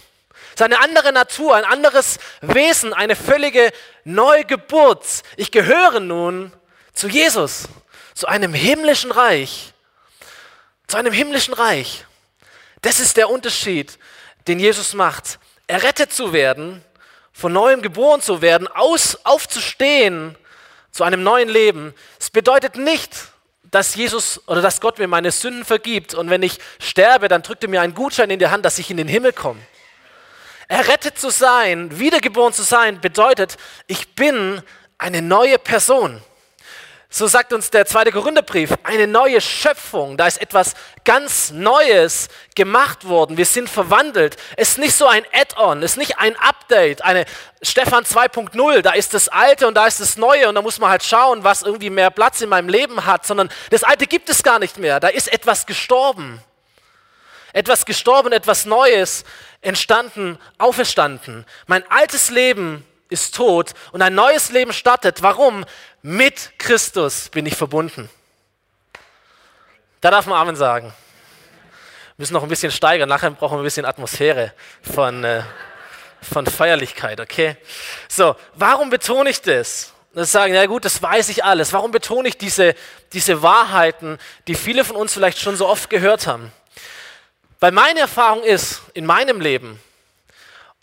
Es 0.49 0.61
ist 0.61 0.61
eine 0.61 0.79
andere 0.79 1.13
Natur, 1.13 1.55
ein 1.55 1.65
anderes 1.65 2.17
Wesen, 2.41 2.93
eine 2.93 3.15
völlige 3.15 3.71
Neugeburt. 4.03 5.05
Ich 5.35 5.51
gehöre 5.51 5.99
nun 5.99 6.51
zu 6.93 7.07
Jesus, 7.07 7.67
zu 8.15 8.27
einem 8.27 8.53
himmlischen 8.53 9.11
Reich. 9.11 9.73
Zu 10.87 10.97
einem 10.97 11.13
himmlischen 11.13 11.53
Reich. 11.53 12.05
Das 12.81 12.99
ist 12.99 13.17
der 13.17 13.29
Unterschied, 13.29 13.99
den 14.47 14.59
Jesus 14.59 14.93
macht. 14.93 15.37
Errettet 15.67 16.11
zu 16.11 16.33
werden, 16.33 16.83
von 17.33 17.53
neuem 17.53 17.81
geboren 17.83 18.21
zu 18.21 18.41
werden, 18.41 18.67
aus, 18.67 19.19
aufzustehen 19.25 20.35
zu 20.91 21.03
einem 21.03 21.21
neuen 21.21 21.49
Leben. 21.49 21.93
Es 22.19 22.31
bedeutet 22.31 22.77
nicht, 22.77 23.11
dass 23.71 23.95
Jesus 23.95 24.41
oder 24.47 24.61
dass 24.61 24.81
Gott 24.81 24.99
mir 24.99 25.07
meine 25.07 25.31
Sünden 25.31 25.65
vergibt 25.65 26.13
und 26.13 26.29
wenn 26.29 26.43
ich 26.43 26.59
sterbe, 26.79 27.27
dann 27.27 27.41
drückt 27.41 27.63
er 27.63 27.69
mir 27.69 27.81
einen 27.81 27.93
Gutschein 27.93 28.29
in 28.29 28.39
die 28.39 28.47
Hand, 28.47 28.65
dass 28.65 28.79
ich 28.79 28.89
in 28.91 28.97
den 28.97 29.07
Himmel 29.07 29.33
komme. 29.33 29.59
Errettet 30.67 31.17
zu 31.17 31.29
sein, 31.29 31.99
wiedergeboren 31.99 32.53
zu 32.53 32.63
sein, 32.63 32.99
bedeutet, 32.99 33.57
ich 33.87 34.15
bin 34.15 34.61
eine 34.97 35.21
neue 35.21 35.59
Person. 35.59 36.21
So 37.09 37.25
sagt 37.25 37.53
uns 37.53 37.69
der 37.71 37.85
zweite 37.85 38.11
Korintherbrief, 38.11 38.73
eine 38.83 39.07
neue 39.07 39.39
Schöpfung. 39.39 40.17
Da 40.17 40.27
ist 40.27 40.41
etwas 40.41 40.73
ganz 41.05 41.51
Neues 41.51 42.27
gemacht 42.53 43.07
worden. 43.07 43.37
Wir 43.37 43.45
sind 43.45 43.69
verwandelt. 43.69 44.35
Es 44.57 44.71
ist 44.71 44.77
nicht 44.77 44.93
so 44.93 45.07
ein 45.07 45.23
Add-on, 45.31 45.81
es 45.83 45.91
ist 45.91 45.97
nicht 45.97 46.19
ein 46.19 46.35
Update, 46.35 47.01
eine 47.03 47.25
Stefan 47.61 48.03
2.0. 48.03 48.81
Da 48.81 48.91
ist 48.91 49.13
das 49.13 49.29
Alte 49.29 49.69
und 49.69 49.75
da 49.75 49.87
ist 49.87 50.01
das 50.01 50.17
Neue 50.17 50.49
und 50.49 50.55
da 50.55 50.61
muss 50.61 50.79
man 50.79 50.89
halt 50.89 51.03
schauen, 51.03 51.45
was 51.45 51.61
irgendwie 51.61 51.89
mehr 51.89 52.11
Platz 52.11 52.41
in 52.41 52.49
meinem 52.49 52.67
Leben 52.67 53.05
hat, 53.05 53.25
sondern 53.25 53.49
das 53.69 53.85
Alte 53.85 54.05
gibt 54.05 54.29
es 54.29 54.43
gar 54.43 54.59
nicht 54.59 54.77
mehr. 54.77 54.99
Da 54.99 55.07
ist 55.07 55.31
etwas 55.31 55.65
gestorben. 55.65 56.41
Etwas 57.53 57.85
gestorben, 57.85 58.33
etwas 58.33 58.65
Neues 58.65 59.23
entstanden, 59.61 60.37
auferstanden. 60.57 61.45
Mein 61.67 61.89
altes 61.89 62.29
Leben 62.29 62.85
ist 63.09 63.35
tot 63.35 63.73
und 63.91 64.01
ein 64.01 64.15
neues 64.15 64.49
Leben 64.49 64.73
startet. 64.73 65.21
Warum? 65.21 65.65
Mit 66.01 66.51
Christus 66.57 67.29
bin 67.29 67.45
ich 67.45 67.55
verbunden. 67.55 68.09
Da 70.01 70.11
darf 70.11 70.25
man 70.25 70.39
Amen 70.39 70.55
sagen. 70.55 70.87
Wir 70.87 72.23
müssen 72.23 72.33
noch 72.33 72.43
ein 72.43 72.49
bisschen 72.49 72.71
steigern. 72.71 73.09
Nachher 73.09 73.31
brauchen 73.31 73.57
wir 73.57 73.61
ein 73.61 73.63
bisschen 73.63 73.85
Atmosphäre 73.85 74.53
von, 74.81 75.23
äh, 75.23 75.43
von 76.21 76.45
Feierlichkeit, 76.45 77.19
okay? 77.19 77.57
So, 78.07 78.35
warum 78.55 78.89
betone 78.89 79.29
ich 79.29 79.41
das? 79.41 79.93
Das 80.13 80.31
sagen, 80.31 80.53
ja 80.53 80.65
gut, 80.65 80.83
das 80.83 81.01
weiß 81.01 81.29
ich 81.29 81.43
alles. 81.43 81.73
Warum 81.73 81.91
betone 81.91 82.27
ich 82.27 82.37
diese, 82.37 82.73
diese 83.13 83.43
Wahrheiten, 83.43 84.17
die 84.47 84.55
viele 84.55 84.83
von 84.83 84.95
uns 84.95 85.13
vielleicht 85.13 85.39
schon 85.39 85.55
so 85.55 85.67
oft 85.67 85.89
gehört 85.91 86.25
haben? 86.25 86.51
Weil 87.59 87.71
meine 87.71 87.99
Erfahrung 87.99 88.43
ist, 88.43 88.81
in 88.93 89.05
meinem 89.05 89.41
Leben, 89.41 89.79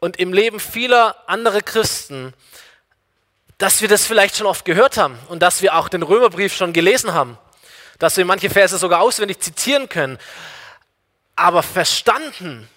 und 0.00 0.18
im 0.18 0.32
Leben 0.32 0.60
vieler 0.60 1.16
anderer 1.26 1.60
Christen, 1.60 2.34
dass 3.58 3.80
wir 3.80 3.88
das 3.88 4.06
vielleicht 4.06 4.36
schon 4.36 4.46
oft 4.46 4.64
gehört 4.64 4.96
haben 4.96 5.18
und 5.28 5.40
dass 5.40 5.62
wir 5.62 5.76
auch 5.76 5.88
den 5.88 6.02
Römerbrief 6.02 6.54
schon 6.54 6.72
gelesen 6.72 7.14
haben, 7.14 7.38
dass 7.98 8.16
wir 8.16 8.24
manche 8.24 8.50
Verse 8.50 8.76
sogar 8.76 9.00
auswendig 9.00 9.40
zitieren 9.40 9.88
können. 9.88 10.18
Aber 11.36 11.62
verstanden, 11.62 12.68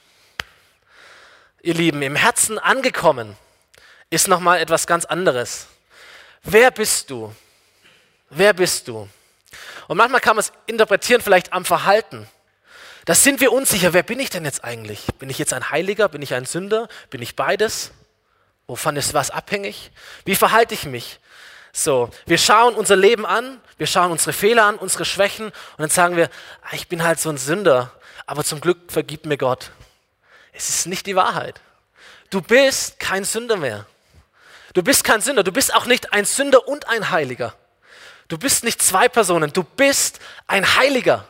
ihr 1.61 1.73
Lieben, 1.73 2.01
im 2.01 2.15
Herzen 2.15 2.59
angekommen, 2.59 3.35
ist 4.09 4.27
nochmal 4.27 4.59
etwas 4.59 4.87
ganz 4.87 5.05
anderes. 5.05 5.67
Wer 6.43 6.71
bist 6.71 7.09
du? 7.09 7.35
Wer 8.29 8.53
bist 8.53 8.87
du? 8.87 9.09
Und 9.87 9.97
manchmal 9.97 10.21
kann 10.21 10.35
man 10.35 10.41
es 10.41 10.51
interpretieren 10.65 11.21
vielleicht 11.21 11.53
am 11.53 11.65
Verhalten. 11.65 12.27
Da 13.07 13.15
sind 13.15 13.39
wir 13.39 13.53
unsicher, 13.53 13.93
wer 13.93 14.03
bin 14.03 14.19
ich 14.19 14.31
denn 14.31 14.43
jetzt 14.43 14.65
eigentlich? 14.65 15.05
Bin 15.17 15.29
ich 15.29 15.39
jetzt 15.39 15.53
ein 15.53 15.69
Heiliger? 15.69 16.09
Bin 16.09 16.21
ich 16.21 16.33
ein 16.33 16.43
Sünder? 16.43 16.89
Bin 17.09 17.21
ich 17.21 17.37
beides? 17.37 17.91
Wovon 18.67 18.97
ist 18.97 19.13
was 19.13 19.31
abhängig? 19.31 19.91
Wie 20.25 20.35
verhalte 20.35 20.73
ich 20.73 20.83
mich? 20.83 21.21
So, 21.71 22.09
wir 22.25 22.37
schauen 22.37 22.75
unser 22.75 22.97
Leben 22.97 23.25
an, 23.25 23.61
wir 23.77 23.87
schauen 23.87 24.11
unsere 24.11 24.33
Fehler 24.33 24.65
an, 24.65 24.75
unsere 24.75 25.05
Schwächen 25.05 25.45
und 25.45 25.53
dann 25.77 25.89
sagen 25.89 26.17
wir, 26.17 26.29
ah, 26.63 26.73
ich 26.73 26.89
bin 26.89 27.01
halt 27.01 27.21
so 27.21 27.29
ein 27.29 27.37
Sünder, 27.37 27.93
aber 28.25 28.43
zum 28.43 28.59
Glück 28.59 28.91
vergibt 28.91 29.25
mir 29.25 29.37
Gott. 29.37 29.71
Es 30.51 30.67
ist 30.67 30.85
nicht 30.85 31.05
die 31.05 31.15
Wahrheit. 31.15 31.61
Du 32.29 32.41
bist 32.41 32.99
kein 32.99 33.23
Sünder 33.23 33.55
mehr. 33.55 33.85
Du 34.73 34.83
bist 34.83 35.05
kein 35.05 35.21
Sünder, 35.21 35.45
du 35.45 35.53
bist 35.53 35.73
auch 35.73 35.85
nicht 35.85 36.11
ein 36.11 36.25
Sünder 36.25 36.67
und 36.67 36.89
ein 36.89 37.09
Heiliger. 37.09 37.55
Du 38.27 38.37
bist 38.37 38.65
nicht 38.65 38.81
zwei 38.81 39.07
Personen, 39.07 39.53
du 39.53 39.63
bist 39.63 40.19
ein 40.45 40.75
Heiliger. 40.75 41.25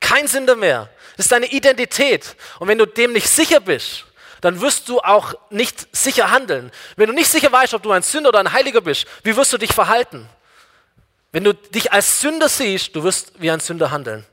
Kein 0.00 0.26
Sünder 0.26 0.56
mehr. 0.56 0.88
Das 1.16 1.26
ist 1.26 1.32
deine 1.32 1.46
Identität. 1.46 2.34
Und 2.58 2.68
wenn 2.68 2.78
du 2.78 2.86
dem 2.86 3.12
nicht 3.12 3.28
sicher 3.28 3.60
bist, 3.60 4.06
dann 4.40 4.60
wirst 4.60 4.88
du 4.88 5.00
auch 5.00 5.34
nicht 5.50 5.94
sicher 5.94 6.30
handeln. 6.30 6.72
Wenn 6.96 7.08
du 7.08 7.12
nicht 7.12 7.28
sicher 7.28 7.52
weißt, 7.52 7.74
ob 7.74 7.82
du 7.82 7.92
ein 7.92 8.02
Sünder 8.02 8.30
oder 8.30 8.40
ein 8.40 8.52
Heiliger 8.52 8.80
bist, 8.80 9.06
wie 9.22 9.36
wirst 9.36 9.52
du 9.52 9.58
dich 9.58 9.72
verhalten? 9.72 10.28
Wenn 11.32 11.44
du 11.44 11.52
dich 11.52 11.92
als 11.92 12.20
Sünder 12.20 12.48
siehst, 12.48 12.96
du 12.96 13.04
wirst 13.04 13.32
wie 13.38 13.50
ein 13.50 13.60
Sünder 13.60 13.90
handeln. 13.90 14.26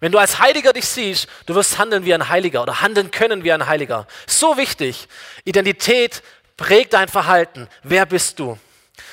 Wenn 0.00 0.10
du 0.10 0.18
als 0.18 0.40
Heiliger 0.40 0.72
dich 0.72 0.88
siehst, 0.88 1.28
du 1.46 1.54
wirst 1.54 1.78
handeln 1.78 2.04
wie 2.04 2.12
ein 2.12 2.28
Heiliger 2.28 2.62
oder 2.62 2.80
handeln 2.80 3.12
können 3.12 3.44
wie 3.44 3.52
ein 3.52 3.66
Heiliger. 3.66 4.08
So 4.26 4.56
wichtig. 4.56 5.06
Identität 5.44 6.22
prägt 6.56 6.94
dein 6.94 7.08
Verhalten. 7.08 7.68
Wer 7.84 8.06
bist 8.06 8.38
du? 8.40 8.58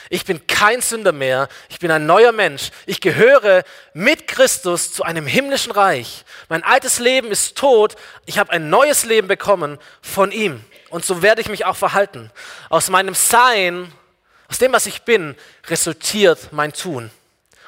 Ich 0.09 0.25
bin 0.25 0.45
kein 0.48 0.81
Sünder 0.81 1.12
mehr. 1.12 1.48
Ich 1.69 1.79
bin 1.79 1.91
ein 1.91 2.05
neuer 2.05 2.31
Mensch. 2.31 2.71
Ich 2.86 3.00
gehöre 3.00 3.63
mit 3.93 4.27
Christus 4.27 4.91
zu 4.91 5.03
einem 5.03 5.25
himmlischen 5.25 5.71
Reich. 5.71 6.25
Mein 6.50 6.63
altes 6.63 7.00
Leben 7.00 7.31
ist 7.31 7.55
tot. 7.55 7.95
Ich 8.25 8.39
habe 8.39 8.51
ein 8.51 8.69
neues 8.69 9.05
Leben 9.05 9.27
bekommen 9.27 9.77
von 10.01 10.31
ihm. 10.31 10.63
Und 10.89 11.05
so 11.05 11.21
werde 11.21 11.41
ich 11.41 11.50
mich 11.50 11.65
auch 11.65 11.77
verhalten. 11.77 12.31
Aus 12.69 12.89
meinem 12.89 13.15
Sein, 13.15 13.93
aus 14.50 14.57
dem, 14.57 14.74
was 14.74 14.86
ich 14.86 15.03
bin, 15.03 15.36
resultiert 15.67 16.51
mein 16.51 16.74
Tun. 16.74 17.12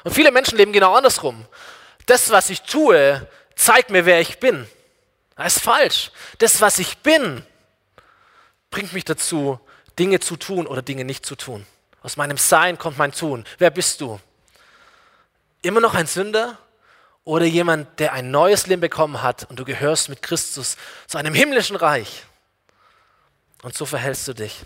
Und 0.04 0.14
viele 0.14 0.32
Menschen 0.32 0.58
leben 0.58 0.72
genau 0.72 0.94
andersrum. 0.94 1.46
Das, 2.06 2.30
was 2.30 2.50
ich 2.50 2.62
tue, 2.62 3.26
zeigt 3.54 3.90
mir, 3.90 4.04
wer 4.04 4.20
ich 4.20 4.38
bin. 4.38 4.66
Das 5.36 5.56
ist 5.56 5.62
falsch. 5.62 6.10
Das, 6.38 6.60
was 6.60 6.78
ich 6.80 6.98
bin, 6.98 7.44
bringt 8.70 8.92
mich 8.92 9.04
dazu, 9.04 9.60
Dinge 9.98 10.18
zu 10.18 10.36
tun 10.36 10.66
oder 10.66 10.82
Dinge 10.82 11.04
nicht 11.04 11.24
zu 11.24 11.36
tun. 11.36 11.64
Aus 12.02 12.16
meinem 12.16 12.36
Sein 12.36 12.78
kommt 12.78 12.98
mein 12.98 13.12
Tun. 13.12 13.44
Wer 13.58 13.70
bist 13.70 14.00
du? 14.00 14.20
Immer 15.62 15.80
noch 15.80 15.94
ein 15.94 16.06
Sünder 16.06 16.58
oder 17.24 17.44
jemand, 17.44 18.00
der 18.00 18.12
ein 18.12 18.30
neues 18.30 18.66
Leben 18.66 18.80
bekommen 18.80 19.22
hat 19.22 19.48
und 19.48 19.58
du 19.58 19.64
gehörst 19.64 20.08
mit 20.08 20.22
Christus 20.22 20.76
zu 21.06 21.18
einem 21.18 21.34
himmlischen 21.34 21.76
Reich? 21.76 22.24
Und 23.62 23.76
so 23.76 23.86
verhältst 23.86 24.26
du 24.26 24.32
dich. 24.32 24.60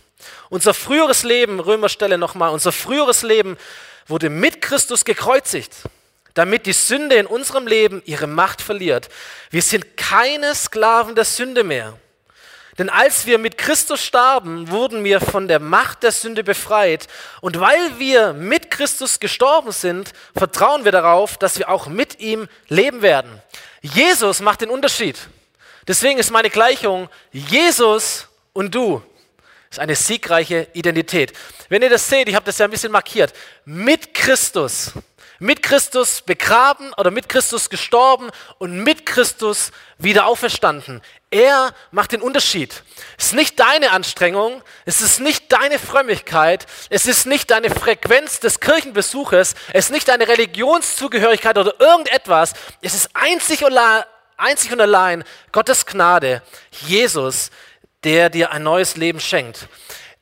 Unser 0.48 0.72
früheres 0.72 1.22
Leben, 1.22 1.60
Römerstelle 1.60 2.16
nochmal, 2.16 2.50
unser 2.50 2.72
früheres 2.72 3.22
Leben 3.22 3.58
wurde 4.06 4.30
mit 4.30 4.62
Christus 4.62 5.04
gekreuzigt, 5.04 5.74
damit 6.32 6.64
die 6.64 6.72
Sünde 6.72 7.16
in 7.16 7.26
unserem 7.26 7.66
Leben 7.66 8.00
ihre 8.06 8.26
Macht 8.26 8.62
verliert. 8.62 9.10
Wir 9.50 9.60
sind 9.60 9.98
keine 9.98 10.54
Sklaven 10.54 11.14
der 11.14 11.26
Sünde 11.26 11.62
mehr. 11.62 11.98
Denn 12.78 12.90
als 12.90 13.24
wir 13.26 13.38
mit 13.38 13.56
Christus 13.56 14.04
starben, 14.04 14.70
wurden 14.70 15.02
wir 15.02 15.20
von 15.20 15.48
der 15.48 15.60
Macht 15.60 16.02
der 16.02 16.12
Sünde 16.12 16.44
befreit. 16.44 17.06
Und 17.40 17.58
weil 17.58 17.98
wir 17.98 18.34
mit 18.34 18.70
Christus 18.70 19.18
gestorben 19.18 19.72
sind, 19.72 20.12
vertrauen 20.36 20.84
wir 20.84 20.92
darauf, 20.92 21.38
dass 21.38 21.58
wir 21.58 21.70
auch 21.70 21.86
mit 21.86 22.20
ihm 22.20 22.48
leben 22.68 23.00
werden. 23.00 23.40
Jesus 23.80 24.40
macht 24.40 24.60
den 24.60 24.70
Unterschied. 24.70 25.18
Deswegen 25.88 26.18
ist 26.18 26.30
meine 26.30 26.50
Gleichung 26.50 27.08
Jesus 27.32 28.28
und 28.52 28.74
du. 28.74 29.02
Das 29.68 29.78
ist 29.78 29.82
eine 29.82 29.96
siegreiche 29.96 30.68
Identität. 30.74 31.32
Wenn 31.68 31.82
ihr 31.82 31.90
das 31.90 32.08
seht, 32.08 32.28
ich 32.28 32.34
habe 32.34 32.46
das 32.46 32.58
ja 32.58 32.66
ein 32.66 32.70
bisschen 32.70 32.92
markiert, 32.92 33.32
mit 33.64 34.12
Christus 34.12 34.92
mit 35.38 35.62
Christus 35.62 36.22
begraben 36.22 36.92
oder 36.94 37.10
mit 37.10 37.28
Christus 37.28 37.70
gestorben 37.70 38.30
und 38.58 38.82
mit 38.82 39.06
Christus 39.06 39.72
wieder 39.98 40.26
auferstanden. 40.26 41.02
Er 41.30 41.74
macht 41.90 42.12
den 42.12 42.22
Unterschied. 42.22 42.82
Es 43.18 43.26
ist 43.26 43.34
nicht 43.34 43.58
deine 43.58 43.90
Anstrengung, 43.90 44.62
es 44.84 45.00
ist 45.00 45.20
nicht 45.20 45.52
deine 45.52 45.78
Frömmigkeit, 45.78 46.66
es 46.88 47.06
ist 47.06 47.26
nicht 47.26 47.50
deine 47.50 47.70
Frequenz 47.70 48.40
des 48.40 48.60
Kirchenbesuches, 48.60 49.54
es 49.72 49.86
ist 49.86 49.90
nicht 49.90 50.08
deine 50.08 50.28
Religionszugehörigkeit 50.28 51.58
oder 51.58 51.78
irgendetwas. 51.80 52.54
Es 52.80 52.94
ist 52.94 53.10
einzig 53.14 53.64
und, 53.64 53.76
einzig 54.36 54.72
und 54.72 54.80
allein 54.80 55.24
Gottes 55.52 55.84
Gnade, 55.84 56.42
Jesus, 56.70 57.50
der 58.04 58.30
dir 58.30 58.52
ein 58.52 58.62
neues 58.62 58.96
Leben 58.96 59.20
schenkt. 59.20 59.68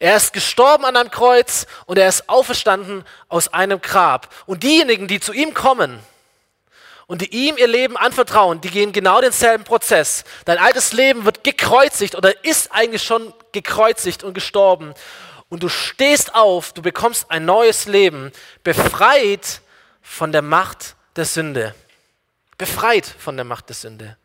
Er 0.04 0.16
ist 0.16 0.34
gestorben 0.34 0.84
an 0.84 0.98
einem 0.98 1.10
Kreuz 1.10 1.66
und 1.86 1.96
er 1.96 2.10
ist 2.10 2.28
auferstanden 2.28 3.06
aus 3.28 3.54
einem 3.54 3.80
Grab. 3.80 4.28
Und 4.44 4.62
diejenigen, 4.62 5.08
die 5.08 5.18
zu 5.18 5.32
ihm 5.32 5.54
kommen 5.54 5.98
und 7.06 7.22
die 7.22 7.34
ihm 7.34 7.56
ihr 7.56 7.68
Leben 7.68 7.96
anvertrauen, 7.96 8.60
die 8.60 8.68
gehen 8.68 8.92
genau 8.92 9.22
denselben 9.22 9.64
Prozess. 9.64 10.24
Dein 10.44 10.58
altes 10.58 10.92
Leben 10.92 11.24
wird 11.24 11.42
gekreuzigt 11.42 12.16
oder 12.16 12.44
ist 12.44 12.70
eigentlich 12.70 13.02
schon 13.02 13.32
gekreuzigt 13.52 14.24
und 14.24 14.34
gestorben. 14.34 14.92
Und 15.48 15.62
du 15.62 15.70
stehst 15.70 16.34
auf, 16.34 16.74
du 16.74 16.82
bekommst 16.82 17.30
ein 17.30 17.46
neues 17.46 17.86
Leben, 17.86 18.30
befreit 18.62 19.62
von 20.02 20.32
der 20.32 20.42
Macht 20.42 20.96
der 21.16 21.24
Sünde. 21.24 21.74
Befreit 22.58 23.06
von 23.06 23.36
der 23.36 23.46
Macht 23.46 23.70
der 23.70 23.76
Sünde. 23.76 24.18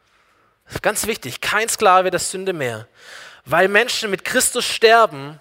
Das 0.65 0.75
ist 0.75 0.83
ganz 0.83 1.07
wichtig, 1.07 1.39
kein 1.39 1.69
Sklave 1.69 2.11
der 2.11 2.19
Sünde 2.19 2.51
mehr. 2.51 2.85
Weil 3.45 3.69
Menschen 3.69 4.09
mit 4.09 4.25
Christus 4.25 4.65
sterben, 4.65 5.39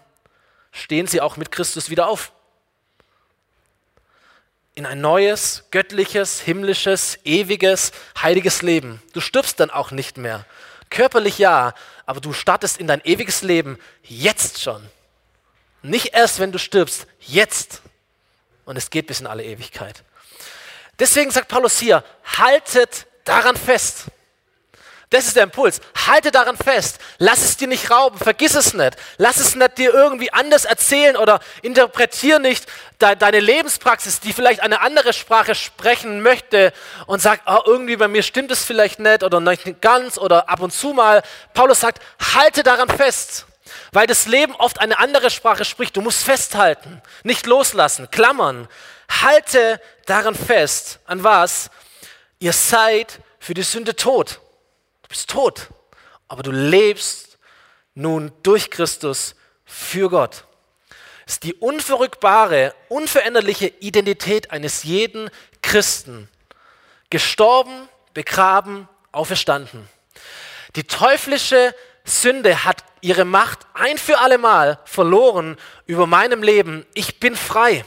stehen 0.78 1.06
sie 1.06 1.20
auch 1.20 1.36
mit 1.36 1.50
Christus 1.50 1.90
wieder 1.90 2.08
auf. 2.08 2.32
In 4.74 4.86
ein 4.86 5.00
neues, 5.00 5.64
göttliches, 5.70 6.40
himmlisches, 6.40 7.18
ewiges, 7.24 7.92
heiliges 8.22 8.62
Leben. 8.62 9.02
Du 9.12 9.20
stirbst 9.20 9.58
dann 9.58 9.70
auch 9.70 9.90
nicht 9.90 10.16
mehr. 10.18 10.44
Körperlich 10.88 11.38
ja, 11.38 11.74
aber 12.06 12.20
du 12.20 12.32
startest 12.32 12.78
in 12.78 12.86
dein 12.86 13.04
ewiges 13.04 13.42
Leben 13.42 13.78
jetzt 14.02 14.62
schon. 14.62 14.88
Nicht 15.82 16.14
erst, 16.14 16.38
wenn 16.38 16.52
du 16.52 16.58
stirbst, 16.58 17.06
jetzt. 17.20 17.82
Und 18.64 18.76
es 18.76 18.90
geht 18.90 19.06
bis 19.06 19.20
in 19.20 19.26
alle 19.26 19.44
Ewigkeit. 19.44 20.04
Deswegen 20.98 21.30
sagt 21.30 21.48
Paulus 21.48 21.78
hier, 21.78 22.04
haltet 22.24 23.06
daran 23.24 23.56
fest. 23.56 24.06
Das 25.10 25.26
ist 25.26 25.36
der 25.36 25.44
Impuls. 25.44 25.80
Halte 26.06 26.30
daran 26.30 26.56
fest. 26.56 26.98
Lass 27.16 27.42
es 27.42 27.56
dir 27.56 27.66
nicht 27.66 27.90
rauben. 27.90 28.18
Vergiss 28.18 28.54
es 28.54 28.74
nicht. 28.74 28.96
Lass 29.16 29.38
es 29.38 29.54
nicht 29.54 29.78
dir 29.78 29.94
irgendwie 29.94 30.30
anders 30.32 30.66
erzählen 30.66 31.16
oder 31.16 31.40
interpretiere 31.62 32.40
nicht 32.40 32.66
de 33.00 33.16
deine 33.16 33.40
Lebenspraxis, 33.40 34.20
die 34.20 34.34
vielleicht 34.34 34.60
eine 34.60 34.82
andere 34.82 35.14
Sprache 35.14 35.54
sprechen 35.54 36.20
möchte 36.20 36.74
und 37.06 37.22
sagt, 37.22 37.44
oh, 37.46 37.60
irgendwie 37.64 37.96
bei 37.96 38.06
mir 38.06 38.22
stimmt 38.22 38.50
es 38.50 38.64
vielleicht 38.64 38.98
nicht 38.98 39.22
oder 39.22 39.40
nicht 39.40 39.80
ganz 39.80 40.18
oder 40.18 40.50
ab 40.50 40.60
und 40.60 40.72
zu 40.72 40.92
mal. 40.92 41.22
Paulus 41.54 41.80
sagt, 41.80 42.02
halte 42.34 42.62
daran 42.62 42.88
fest. 42.90 43.46
Weil 43.92 44.06
das 44.06 44.26
Leben 44.26 44.54
oft 44.56 44.80
eine 44.80 44.98
andere 44.98 45.30
Sprache 45.30 45.64
spricht. 45.64 45.96
Du 45.96 46.02
musst 46.02 46.22
festhalten, 46.24 47.00
nicht 47.22 47.46
loslassen, 47.46 48.10
klammern. 48.10 48.68
Halte 49.22 49.80
daran 50.04 50.34
fest. 50.34 51.00
An 51.06 51.24
was? 51.24 51.70
Ihr 52.38 52.52
seid 52.52 53.20
für 53.38 53.54
die 53.54 53.62
Sünde 53.62 53.96
tot. 53.96 54.40
Du 55.08 55.14
bist 55.14 55.30
tot, 55.30 55.68
aber 56.28 56.42
du 56.42 56.50
lebst 56.50 57.38
nun 57.94 58.30
durch 58.42 58.70
Christus 58.70 59.34
für 59.64 60.10
Gott. 60.10 60.44
Das 61.24 61.36
ist 61.36 61.44
die 61.44 61.54
unverrückbare, 61.54 62.74
unveränderliche 62.90 63.68
Identität 63.68 64.50
eines 64.50 64.82
jeden 64.82 65.30
Christen. 65.62 66.28
Gestorben, 67.08 67.88
begraben, 68.12 68.86
auferstanden. 69.10 69.88
Die 70.76 70.84
teuflische 70.84 71.74
Sünde 72.04 72.64
hat 72.64 72.84
ihre 73.00 73.24
Macht 73.24 73.60
ein 73.72 73.96
für 73.96 74.18
allemal 74.18 74.78
verloren 74.84 75.56
über 75.86 76.06
meinem 76.06 76.42
Leben. 76.42 76.84
Ich 76.92 77.18
bin 77.18 77.34
frei. 77.34 77.82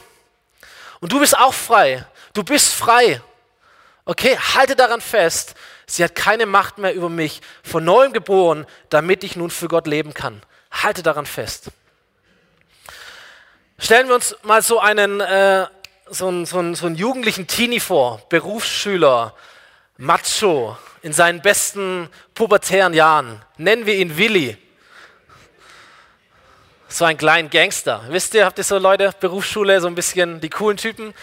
Und 0.98 1.12
du 1.12 1.20
bist 1.20 1.38
auch 1.38 1.54
frei. 1.54 2.04
Du 2.32 2.42
bist 2.42 2.72
frei. 2.72 3.20
Okay, 4.06 4.36
halte 4.36 4.74
daran 4.74 5.00
fest. 5.00 5.54
Sie 5.86 6.02
hat 6.04 6.14
keine 6.14 6.46
Macht 6.46 6.78
mehr 6.78 6.94
über 6.94 7.08
mich. 7.08 7.40
Von 7.62 7.84
neuem 7.84 8.12
geboren, 8.12 8.66
damit 8.88 9.24
ich 9.24 9.36
nun 9.36 9.50
für 9.50 9.68
Gott 9.68 9.86
leben 9.86 10.14
kann. 10.14 10.42
Halte 10.70 11.02
daran 11.02 11.26
fest. 11.26 11.70
Stellen 13.78 14.08
wir 14.08 14.14
uns 14.14 14.36
mal 14.42 14.62
so 14.62 14.78
einen, 14.78 15.20
äh, 15.20 15.66
so 16.08 16.28
einen, 16.28 16.46
so 16.46 16.58
einen, 16.58 16.74
so 16.74 16.86
einen 16.86 16.94
jugendlichen 16.94 17.46
Teenie 17.46 17.80
vor, 17.80 18.22
Berufsschüler, 18.28 19.34
Macho, 19.96 20.76
in 21.02 21.12
seinen 21.12 21.42
besten 21.42 22.08
pubertären 22.34 22.94
Jahren. 22.94 23.42
Nennen 23.56 23.86
wir 23.86 23.94
ihn 23.96 24.16
Willi. 24.16 24.56
So 26.88 27.04
ein 27.04 27.16
kleiner 27.16 27.48
Gangster. 27.48 28.04
Wisst 28.08 28.34
ihr, 28.34 28.44
habt 28.44 28.58
ihr 28.58 28.64
so 28.64 28.78
Leute, 28.78 29.12
Berufsschule, 29.18 29.80
so 29.80 29.86
ein 29.86 29.94
bisschen 29.94 30.40
die 30.40 30.50
coolen 30.50 30.76
Typen? 30.76 31.14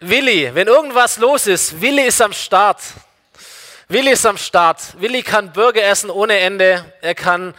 Willi, 0.00 0.54
wenn 0.54 0.66
irgendwas 0.66 1.18
los 1.18 1.46
ist, 1.46 1.80
Willi 1.80 2.06
ist 2.06 2.22
am 2.22 2.32
Start. 2.32 2.80
Willi 3.90 4.12
ist 4.12 4.24
am 4.24 4.36
Start. 4.36 5.00
Willi 5.00 5.24
kann 5.24 5.52
Burger 5.52 5.82
essen 5.82 6.10
ohne 6.10 6.38
Ende. 6.38 6.84
Er 7.00 7.16
kann 7.16 7.54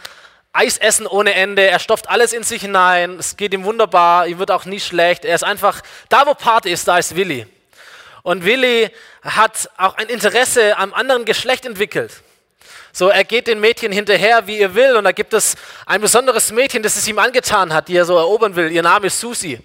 Eis 0.54 0.78
essen 0.78 1.06
ohne 1.06 1.34
Ende. 1.34 1.66
Er 1.66 1.78
stopft 1.78 2.08
alles 2.08 2.32
in 2.32 2.42
sich 2.42 2.62
hinein. 2.62 3.18
Es 3.18 3.36
geht 3.36 3.52
ihm 3.52 3.64
wunderbar. 3.64 4.26
Ihm 4.26 4.38
wird 4.38 4.50
auch 4.50 4.64
nie 4.64 4.80
schlecht. 4.80 5.26
Er 5.26 5.34
ist 5.34 5.44
einfach, 5.44 5.82
da 6.08 6.26
wo 6.26 6.32
Party 6.32 6.70
ist, 6.70 6.88
da 6.88 6.96
ist 6.96 7.16
Willi. 7.16 7.46
Und 8.22 8.46
Willi 8.46 8.90
hat 9.20 9.68
auch 9.76 9.98
ein 9.98 10.06
Interesse 10.06 10.78
am 10.78 10.94
anderen 10.94 11.26
Geschlecht 11.26 11.66
entwickelt. 11.66 12.22
So, 12.94 13.10
er 13.10 13.24
geht 13.24 13.46
den 13.46 13.60
Mädchen 13.60 13.92
hinterher, 13.92 14.46
wie 14.46 14.58
er 14.58 14.74
will. 14.74 14.96
Und 14.96 15.04
da 15.04 15.12
gibt 15.12 15.34
es 15.34 15.54
ein 15.84 16.00
besonderes 16.00 16.50
Mädchen, 16.50 16.82
das 16.82 16.96
es 16.96 17.06
ihm 17.06 17.18
angetan 17.18 17.74
hat, 17.74 17.88
die 17.88 17.96
er 17.96 18.06
so 18.06 18.16
erobern 18.16 18.56
will. 18.56 18.72
Ihr 18.72 18.82
Name 18.82 19.08
ist 19.08 19.20
Susi. 19.20 19.60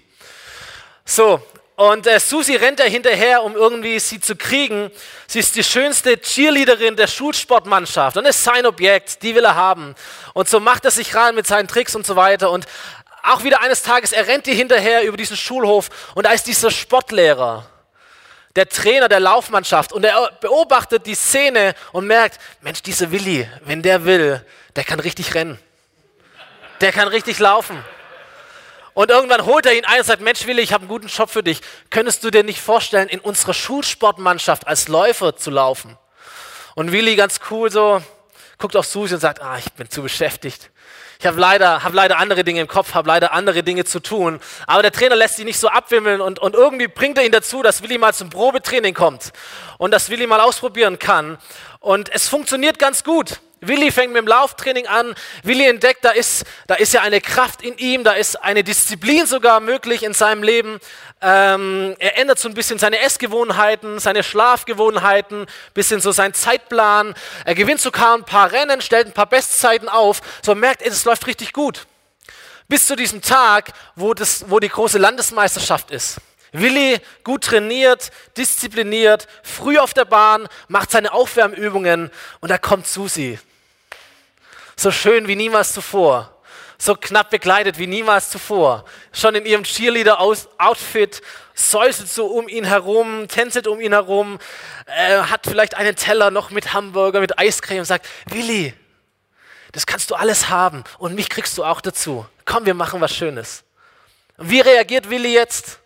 So, 1.06 1.40
und 1.78 2.08
äh, 2.08 2.18
Susi 2.18 2.56
rennt 2.56 2.80
da 2.80 2.84
hinterher, 2.84 3.44
um 3.44 3.54
irgendwie 3.54 4.00
sie 4.00 4.18
zu 4.18 4.34
kriegen. 4.34 4.90
Sie 5.28 5.38
ist 5.38 5.54
die 5.54 5.62
schönste 5.62 6.20
Cheerleaderin 6.20 6.96
der 6.96 7.06
Schulsportmannschaft 7.06 8.16
und 8.16 8.26
ist 8.26 8.42
sein 8.42 8.66
Objekt, 8.66 9.22
die 9.22 9.36
will 9.36 9.44
er 9.44 9.54
haben. 9.54 9.94
Und 10.34 10.48
so 10.48 10.58
macht 10.58 10.84
er 10.86 10.90
sich 10.90 11.14
ran 11.14 11.36
mit 11.36 11.46
seinen 11.46 11.68
Tricks 11.68 11.94
und 11.94 12.04
so 12.04 12.16
weiter. 12.16 12.50
Und 12.50 12.66
auch 13.22 13.44
wieder 13.44 13.60
eines 13.60 13.84
Tages, 13.84 14.10
er 14.10 14.26
rennt 14.26 14.48
ihr 14.48 14.56
hinterher 14.56 15.04
über 15.04 15.16
diesen 15.16 15.36
Schulhof 15.36 15.88
und 16.16 16.26
da 16.26 16.32
ist 16.32 16.48
dieser 16.48 16.72
Sportlehrer, 16.72 17.64
der 18.56 18.68
Trainer 18.68 19.08
der 19.08 19.20
Laufmannschaft 19.20 19.92
und 19.92 20.04
er 20.04 20.32
beobachtet 20.40 21.06
die 21.06 21.14
Szene 21.14 21.76
und 21.92 22.08
merkt, 22.08 22.40
Mensch, 22.60 22.82
dieser 22.82 23.12
Willi, 23.12 23.48
wenn 23.60 23.82
der 23.82 24.04
will, 24.04 24.44
der 24.74 24.82
kann 24.82 24.98
richtig 24.98 25.32
rennen. 25.32 25.60
Der 26.80 26.90
kann 26.90 27.06
richtig 27.06 27.38
laufen. 27.38 27.84
Und 28.98 29.12
irgendwann 29.12 29.46
holt 29.46 29.64
er 29.64 29.76
ihn 29.76 29.84
ein 29.84 30.00
und 30.00 30.06
sagt, 30.06 30.22
Mensch 30.22 30.44
Willi, 30.44 30.60
ich 30.60 30.72
habe 30.72 30.82
einen 30.82 30.88
guten 30.88 31.06
Job 31.06 31.30
für 31.30 31.44
dich. 31.44 31.60
Könntest 31.88 32.24
du 32.24 32.32
dir 32.32 32.42
nicht 32.42 32.60
vorstellen, 32.60 33.08
in 33.08 33.20
unserer 33.20 33.54
Schulsportmannschaft 33.54 34.66
als 34.66 34.88
Läufer 34.88 35.36
zu 35.36 35.52
laufen? 35.52 35.96
Und 36.74 36.90
Willi 36.90 37.14
ganz 37.14 37.38
cool 37.48 37.70
so, 37.70 38.02
guckt 38.58 38.74
auf 38.74 38.86
Susi 38.86 39.14
und 39.14 39.20
sagt, 39.20 39.40
ah, 39.40 39.56
ich 39.56 39.72
bin 39.74 39.88
zu 39.88 40.02
beschäftigt. 40.02 40.72
Ich 41.20 41.26
habe 41.26 41.38
leider, 41.38 41.84
hab 41.84 41.94
leider 41.94 42.18
andere 42.18 42.42
Dinge 42.42 42.60
im 42.60 42.66
Kopf, 42.66 42.94
habe 42.94 43.06
leider 43.06 43.30
andere 43.30 43.62
Dinge 43.62 43.84
zu 43.84 44.00
tun. 44.00 44.40
Aber 44.66 44.82
der 44.82 44.90
Trainer 44.90 45.14
lässt 45.14 45.36
sich 45.36 45.44
nicht 45.44 45.60
so 45.60 45.68
abwimmeln 45.68 46.20
und, 46.20 46.40
und 46.40 46.56
irgendwie 46.56 46.88
bringt 46.88 47.18
er 47.18 47.24
ihn 47.24 47.30
dazu, 47.30 47.62
dass 47.62 47.84
Willi 47.84 47.98
mal 47.98 48.14
zum 48.14 48.30
Probetraining 48.30 48.94
kommt 48.94 49.30
und 49.78 49.92
dass 49.92 50.10
Willi 50.10 50.26
mal 50.26 50.40
ausprobieren 50.40 50.98
kann. 50.98 51.38
Und 51.78 52.12
es 52.12 52.26
funktioniert 52.26 52.80
ganz 52.80 53.04
gut. 53.04 53.38
Willi 53.60 53.90
fängt 53.90 54.12
mit 54.12 54.20
dem 54.20 54.26
Lauftraining 54.26 54.86
an. 54.86 55.14
Willi 55.42 55.66
entdeckt, 55.66 56.04
da 56.04 56.10
ist, 56.10 56.44
da 56.66 56.74
ist 56.74 56.92
ja 56.92 57.02
eine 57.02 57.20
Kraft 57.20 57.62
in 57.62 57.76
ihm, 57.78 58.04
da 58.04 58.12
ist 58.12 58.36
eine 58.36 58.62
Disziplin 58.62 59.26
sogar 59.26 59.60
möglich 59.60 60.02
in 60.02 60.14
seinem 60.14 60.42
Leben. 60.42 60.78
Ähm, 61.20 61.96
er 61.98 62.16
ändert 62.18 62.38
so 62.38 62.48
ein 62.48 62.54
bisschen 62.54 62.78
seine 62.78 63.00
Essgewohnheiten, 63.00 63.98
seine 63.98 64.22
Schlafgewohnheiten, 64.22 65.46
bisschen 65.74 66.00
so 66.00 66.12
seinen 66.12 66.34
Zeitplan. 66.34 67.14
Er 67.44 67.54
gewinnt 67.54 67.80
sogar 67.80 68.14
ein 68.14 68.24
paar 68.24 68.52
Rennen, 68.52 68.80
stellt 68.80 69.08
ein 69.08 69.12
paar 69.12 69.26
Bestzeiten 69.26 69.88
auf. 69.88 70.20
So 70.42 70.54
merkt 70.54 70.82
er, 70.82 70.92
es 70.92 71.04
läuft 71.04 71.26
richtig 71.26 71.52
gut. 71.52 71.86
Bis 72.68 72.86
zu 72.86 72.96
diesem 72.96 73.22
Tag, 73.22 73.72
wo, 73.96 74.14
das, 74.14 74.44
wo 74.48 74.60
die 74.60 74.68
große 74.68 74.98
Landesmeisterschaft 74.98 75.90
ist. 75.90 76.18
Willi, 76.52 76.98
gut 77.24 77.44
trainiert, 77.44 78.10
diszipliniert, 78.36 79.26
früh 79.42 79.78
auf 79.78 79.94
der 79.94 80.04
Bahn, 80.04 80.48
macht 80.68 80.90
seine 80.90 81.12
Aufwärmübungen 81.12 82.10
und 82.40 82.50
da 82.50 82.58
kommt 82.58 82.86
Susi. 82.86 83.38
So 84.78 84.92
schön 84.92 85.26
wie 85.26 85.34
niemals 85.34 85.72
zuvor. 85.72 86.32
So 86.78 86.94
knapp 86.94 87.30
bekleidet 87.30 87.78
wie 87.78 87.88
niemals 87.88 88.30
zuvor. 88.30 88.84
Schon 89.12 89.34
in 89.34 89.44
ihrem 89.44 89.64
Cheerleader-Outfit, 89.64 91.20
säuselt 91.52 92.08
so 92.08 92.26
um 92.26 92.46
ihn 92.46 92.64
herum, 92.64 93.26
tänzelt 93.26 93.66
um 93.66 93.80
ihn 93.80 93.92
herum, 93.92 94.38
äh, 94.86 95.18
hat 95.22 95.46
vielleicht 95.48 95.74
einen 95.74 95.96
Teller 95.96 96.30
noch 96.30 96.50
mit 96.50 96.74
Hamburger, 96.74 97.18
mit 97.18 97.40
Eiscreme 97.40 97.80
und 97.80 97.86
sagt, 97.86 98.06
Willi, 98.26 98.72
das 99.72 99.84
kannst 99.84 100.12
du 100.12 100.14
alles 100.14 100.48
haben 100.48 100.84
und 100.98 101.16
mich 101.16 101.28
kriegst 101.28 101.58
du 101.58 101.64
auch 101.64 101.80
dazu. 101.80 102.24
Komm, 102.44 102.64
wir 102.64 102.74
machen 102.74 103.00
was 103.00 103.12
Schönes. 103.12 103.64
Wie 104.36 104.60
reagiert 104.60 105.10
Willi 105.10 105.34
jetzt? 105.34 105.80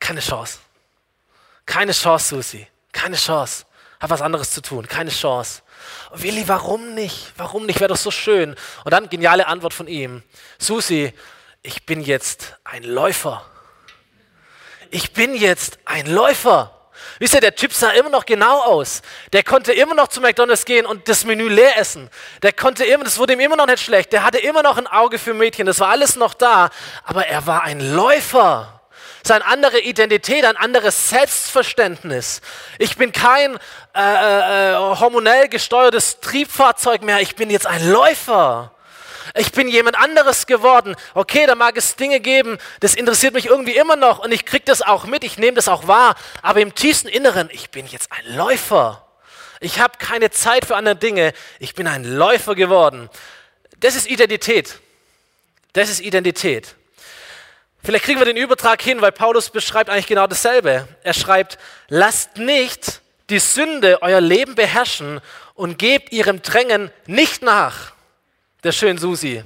Keine 0.00 0.18
Chance. 0.18 0.58
Keine 1.66 1.92
Chance, 1.92 2.34
Susi. 2.34 2.66
Keine 2.90 3.14
Chance 3.14 3.64
habe 4.02 4.10
was 4.10 4.20
anderes 4.20 4.50
zu 4.50 4.60
tun, 4.60 4.88
keine 4.88 5.10
Chance. 5.10 5.62
Und 6.10 6.22
Willi, 6.22 6.48
warum 6.48 6.94
nicht? 6.94 7.32
Warum 7.36 7.66
nicht? 7.66 7.80
Wäre 7.80 7.88
doch 7.88 7.96
so 7.96 8.10
schön. 8.10 8.56
Und 8.84 8.92
dann 8.92 9.08
geniale 9.08 9.46
Antwort 9.46 9.72
von 9.72 9.86
ihm. 9.86 10.22
Susi, 10.58 11.14
ich 11.62 11.86
bin 11.86 12.02
jetzt 12.02 12.56
ein 12.64 12.82
Läufer. 12.82 13.44
Ich 14.90 15.12
bin 15.12 15.36
jetzt 15.36 15.78
ein 15.84 16.06
Läufer. 16.06 16.76
Wisst 17.20 17.34
ihr, 17.34 17.40
der 17.40 17.54
Typ 17.54 17.72
sah 17.72 17.90
immer 17.90 18.10
noch 18.10 18.26
genau 18.26 18.62
aus. 18.62 19.02
Der 19.32 19.44
konnte 19.44 19.72
immer 19.72 19.94
noch 19.94 20.08
zu 20.08 20.20
McDonalds 20.20 20.64
gehen 20.64 20.84
und 20.84 21.08
das 21.08 21.24
Menü 21.24 21.48
leer 21.48 21.78
essen. 21.78 22.10
Der 22.42 22.52
konnte 22.52 22.84
immer, 22.84 23.04
das 23.04 23.18
wurde 23.18 23.34
ihm 23.34 23.40
immer 23.40 23.56
noch 23.56 23.66
nicht 23.66 23.82
schlecht. 23.82 24.12
Der 24.12 24.24
hatte 24.24 24.38
immer 24.38 24.62
noch 24.62 24.78
ein 24.78 24.88
Auge 24.88 25.18
für 25.18 25.32
Mädchen. 25.32 25.66
Das 25.66 25.78
war 25.78 25.88
alles 25.88 26.16
noch 26.16 26.34
da. 26.34 26.70
Aber 27.04 27.26
er 27.26 27.46
war 27.46 27.62
ein 27.62 27.94
Läufer. 27.94 28.81
Es 29.22 29.30
ist 29.30 29.36
eine 29.36 29.46
andere 29.46 29.80
Identität, 29.80 30.44
ein 30.44 30.56
anderes 30.56 31.08
Selbstverständnis. 31.10 32.40
Ich 32.78 32.96
bin 32.96 33.12
kein 33.12 33.56
äh, 33.94 34.00
äh, 34.00 34.72
äh, 34.72 34.74
hormonell 34.74 35.48
gesteuertes 35.48 36.18
Triebfahrzeug 36.18 37.02
mehr, 37.02 37.20
ich 37.20 37.36
bin 37.36 37.48
jetzt 37.48 37.66
ein 37.66 37.88
Läufer. 37.88 38.72
Ich 39.34 39.52
bin 39.52 39.68
jemand 39.68 39.96
anderes 39.96 40.46
geworden. 40.46 40.96
Okay, 41.14 41.46
da 41.46 41.54
mag 41.54 41.76
es 41.76 41.94
Dinge 41.94 42.18
geben, 42.18 42.58
das 42.80 42.94
interessiert 42.94 43.34
mich 43.34 43.46
irgendwie 43.46 43.76
immer 43.76 43.94
noch 43.94 44.18
und 44.18 44.32
ich 44.32 44.44
kriege 44.44 44.64
das 44.64 44.82
auch 44.82 45.04
mit, 45.04 45.22
ich 45.22 45.38
nehme 45.38 45.54
das 45.54 45.68
auch 45.68 45.86
wahr. 45.86 46.16
Aber 46.42 46.60
im 46.60 46.74
tiefsten 46.74 47.06
Inneren, 47.06 47.48
ich 47.52 47.70
bin 47.70 47.86
jetzt 47.86 48.10
ein 48.10 48.36
Läufer. 48.36 49.06
Ich 49.60 49.78
habe 49.78 49.98
keine 49.98 50.32
Zeit 50.32 50.64
für 50.64 50.74
andere 50.74 50.96
Dinge. 50.96 51.32
Ich 51.60 51.74
bin 51.74 51.86
ein 51.86 52.02
Läufer 52.04 52.56
geworden. 52.56 53.08
Das 53.78 53.94
ist 53.94 54.10
Identität. 54.10 54.80
Das 55.74 55.88
ist 55.88 56.00
Identität. 56.00 56.74
Vielleicht 57.84 58.04
kriegen 58.04 58.20
wir 58.20 58.26
den 58.26 58.36
Übertrag 58.36 58.80
hin, 58.80 59.00
weil 59.00 59.10
Paulus 59.10 59.50
beschreibt 59.50 59.90
eigentlich 59.90 60.06
genau 60.06 60.28
dasselbe. 60.28 60.86
Er 61.02 61.14
schreibt, 61.14 61.58
lasst 61.88 62.36
nicht 62.36 63.00
die 63.28 63.40
Sünde 63.40 64.02
euer 64.02 64.20
Leben 64.20 64.54
beherrschen 64.54 65.20
und 65.54 65.78
gebt 65.78 66.12
ihrem 66.12 66.42
Drängen 66.42 66.92
nicht 67.06 67.42
nach. 67.42 67.92
Der 68.62 68.70
schön 68.70 68.98
Susi. 68.98 69.42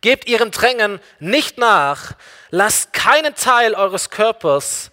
Gebt 0.00 0.26
ihrem 0.26 0.50
Drängen 0.50 1.00
nicht 1.20 1.58
nach. 1.58 2.12
Lasst 2.50 2.92
keinen 2.92 3.36
Teil 3.36 3.74
eures 3.74 4.10
Körpers 4.10 4.90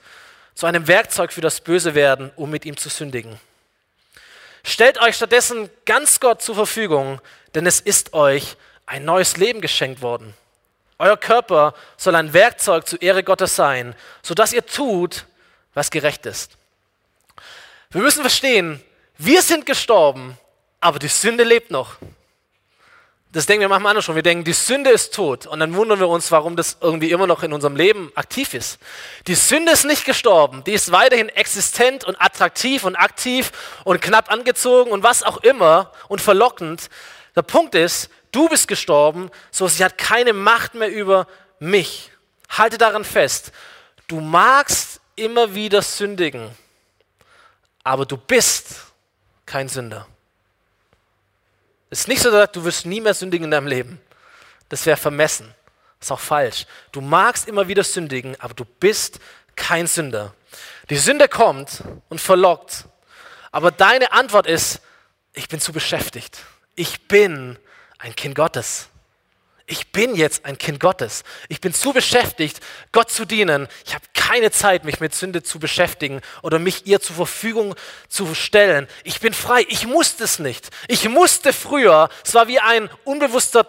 zu 0.53 0.67
einem 0.67 0.87
Werkzeug 0.87 1.33
für 1.33 1.41
das 1.41 1.61
Böse 1.61 1.95
werden, 1.95 2.31
um 2.35 2.51
mit 2.51 2.63
ihm 2.63 2.77
zu 2.77 2.89
sündigen. 2.89 3.39
Stellt 4.63 5.01
euch 5.01 5.15
stattdessen 5.15 5.69
ganz 5.85 6.19
Gott 6.19 6.43
zur 6.43 6.55
Verfügung, 6.55 7.19
denn 7.55 7.65
es 7.65 7.79
ist 7.79 8.13
euch 8.13 8.55
ein 8.85 9.03
neues 9.03 9.37
Leben 9.37 9.61
geschenkt 9.61 10.01
worden. 10.03 10.35
Euer 11.03 11.17
Körper 11.17 11.73
soll 11.97 12.15
ein 12.15 12.31
Werkzeug 12.31 12.87
zur 12.87 13.01
Ehre 13.01 13.25
Gottes 13.25 13.57
sein, 13.57 13.93
sodass 14.21 14.53
ihr 14.53 14.65
tut, 14.65 15.25
was 15.73 15.91
gerecht 15.91 16.25
ist. 16.25 16.53
Wir 17.91 18.01
müssen 18.01 18.21
verstehen, 18.21 18.81
wir 19.17 19.41
sind 19.41 19.65
gestorben, 19.65 20.37
aber 20.79 20.99
die 20.99 21.09
Sünde 21.09 21.43
lebt 21.43 21.71
noch. 21.71 21.97
Das 23.33 23.47
denken 23.47 23.63
wir 23.63 23.67
manchmal 23.67 23.89
anders 23.89 24.05
schon. 24.05 24.15
Wir 24.15 24.23
denken, 24.23 24.45
die 24.45 24.53
Sünde 24.53 24.91
ist 24.91 25.13
tot. 25.13 25.45
Und 25.45 25.59
dann 25.59 25.73
wundern 25.73 25.99
wir 25.99 26.07
uns, 26.07 26.31
warum 26.31 26.55
das 26.55 26.77
irgendwie 26.79 27.11
immer 27.11 27.27
noch 27.27 27.43
in 27.43 27.51
unserem 27.51 27.75
Leben 27.75 28.09
aktiv 28.15 28.53
ist. 28.53 28.79
Die 29.27 29.35
Sünde 29.35 29.73
ist 29.73 29.83
nicht 29.83 30.05
gestorben. 30.05 30.63
Die 30.63 30.71
ist 30.71 30.93
weiterhin 30.93 31.27
existent 31.27 32.05
und 32.05 32.15
attraktiv 32.21 32.85
und 32.85 32.95
aktiv 32.95 33.51
und 33.83 34.01
knapp 34.01 34.31
angezogen 34.31 34.89
und 34.91 35.03
was 35.03 35.21
auch 35.21 35.37
immer 35.37 35.91
und 36.07 36.21
verlockend. 36.21 36.89
Der 37.35 37.41
Punkt 37.41 37.75
ist, 37.75 38.09
Du 38.33 38.49
bist 38.49 38.67
gestorben, 38.67 39.29
so 39.51 39.67
sie 39.67 39.85
hat 39.85 39.97
keine 39.97 40.33
Macht 40.33 40.73
mehr 40.73 40.91
über 40.91 41.27
mich. 41.59 42.11
Halte 42.49 42.77
daran 42.77 43.05
fest. 43.05 43.51
Du 44.07 44.19
magst 44.19 44.99
immer 45.15 45.53
wieder 45.53 45.83
sündigen, 45.83 46.49
aber 47.83 48.05
du 48.05 48.17
bist 48.17 48.75
kein 49.45 49.69
Sünder. 49.69 50.07
Es 51.91 52.01
ist 52.01 52.07
nicht 52.07 52.23
so, 52.23 52.31
dass 52.31 52.51
du 52.51 52.63
wirst 52.65 52.87
nie 52.87 53.01
mehr 53.01 53.13
sündigen 53.13 53.45
in 53.45 53.51
deinem 53.51 53.67
Leben. 53.67 54.01
Das 54.67 54.83
wäre 54.87 54.97
vermessen. 54.97 55.53
Das 55.99 56.07
ist 56.07 56.11
auch 56.11 56.19
falsch. 56.19 56.65
Du 56.91 57.01
magst 57.01 57.47
immer 57.47 57.67
wieder 57.67 57.83
sündigen, 57.83 58.35
aber 58.41 58.55
du 58.55 58.65
bist 58.65 59.19
kein 59.55 59.85
Sünder. 59.85 60.33
Die 60.89 60.97
Sünde 60.97 61.27
kommt 61.27 61.83
und 62.09 62.19
verlockt, 62.19 62.85
aber 63.51 63.69
deine 63.69 64.11
Antwort 64.11 64.47
ist, 64.47 64.81
ich 65.33 65.47
bin 65.47 65.59
zu 65.59 65.71
beschäftigt. 65.71 66.39
Ich 66.75 67.07
bin 67.07 67.59
ein 68.03 68.15
Kind 68.15 68.35
Gottes. 68.35 68.89
Ich 69.65 69.93
bin 69.93 70.13
jetzt 70.13 70.43
ein 70.43 70.57
Kind 70.57 70.81
Gottes. 70.81 71.23
Ich 71.47 71.61
bin 71.61 71.73
zu 71.73 71.93
beschäftigt, 71.93 72.59
Gott 72.91 73.09
zu 73.09 73.23
dienen. 73.23 73.69
Ich 73.85 73.95
habe 73.95 74.03
keine 74.13 74.51
Zeit, 74.51 74.83
mich 74.83 74.99
mit 74.99 75.15
Sünde 75.15 75.41
zu 75.41 75.57
beschäftigen 75.57 76.21
oder 76.41 76.59
mich 76.59 76.85
ihr 76.85 76.99
zur 76.99 77.15
Verfügung 77.15 77.75
zu 78.09 78.35
stellen. 78.35 78.89
Ich 79.05 79.21
bin 79.21 79.33
frei. 79.33 79.65
Ich 79.69 79.87
musste 79.87 80.25
es 80.25 80.37
nicht. 80.37 80.69
Ich 80.89 81.07
musste 81.07 81.53
früher. 81.53 82.09
Es 82.25 82.33
war 82.33 82.49
wie 82.49 82.59
ein 82.59 82.89
unbewusster 83.05 83.65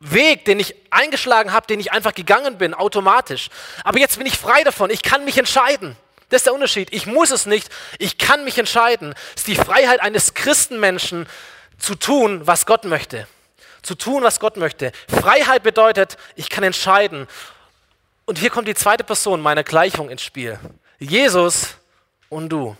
Weg, 0.00 0.46
den 0.46 0.58
ich 0.58 0.74
eingeschlagen 0.88 1.52
habe, 1.52 1.66
den 1.66 1.80
ich 1.80 1.92
einfach 1.92 2.14
gegangen 2.14 2.56
bin, 2.56 2.72
automatisch. 2.72 3.50
Aber 3.84 3.98
jetzt 3.98 4.16
bin 4.16 4.26
ich 4.26 4.38
frei 4.38 4.64
davon. 4.64 4.88
Ich 4.88 5.02
kann 5.02 5.26
mich 5.26 5.36
entscheiden. 5.36 5.96
Das 6.30 6.40
ist 6.40 6.46
der 6.46 6.54
Unterschied. 6.54 6.88
Ich 6.92 7.06
muss 7.06 7.30
es 7.30 7.44
nicht. 7.44 7.68
Ich 7.98 8.16
kann 8.16 8.44
mich 8.44 8.56
entscheiden. 8.56 9.14
Es 9.34 9.42
ist 9.42 9.48
die 9.48 9.54
Freiheit 9.54 10.00
eines 10.00 10.32
Christenmenschen, 10.32 11.28
zu 11.78 11.94
tun, 11.94 12.46
was 12.46 12.66
Gott 12.66 12.84
möchte. 12.84 13.26
Zu 13.82 13.94
tun, 13.94 14.22
was 14.22 14.40
Gott 14.40 14.56
möchte. 14.56 14.92
Freiheit 15.08 15.62
bedeutet, 15.62 16.16
ich 16.34 16.48
kann 16.48 16.64
entscheiden. 16.64 17.28
Und 18.24 18.38
hier 18.38 18.50
kommt 18.50 18.68
die 18.68 18.74
zweite 18.74 19.04
Person 19.04 19.40
meiner 19.40 19.62
Gleichung 19.62 20.10
ins 20.10 20.22
Spiel. 20.22 20.58
Jesus 20.98 21.76
und 22.28 22.48
du. 22.48 22.76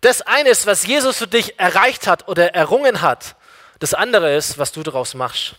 Das 0.00 0.22
eine 0.22 0.50
ist, 0.50 0.66
was 0.66 0.86
Jesus 0.86 1.18
für 1.18 1.26
dich 1.26 1.58
erreicht 1.58 2.06
hat 2.06 2.28
oder 2.28 2.54
errungen 2.54 3.02
hat. 3.02 3.36
Das 3.78 3.94
andere 3.94 4.34
ist, 4.34 4.58
was 4.58 4.72
du 4.72 4.82
daraus 4.82 5.14
machst. 5.14 5.54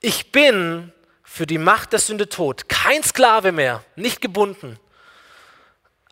Ich 0.00 0.32
bin 0.32 0.92
für 1.22 1.46
die 1.46 1.58
Macht 1.58 1.92
der 1.92 1.98
Sünde 1.98 2.28
tot. 2.28 2.68
Kein 2.68 3.02
Sklave 3.02 3.52
mehr, 3.52 3.82
nicht 3.96 4.20
gebunden. 4.20 4.78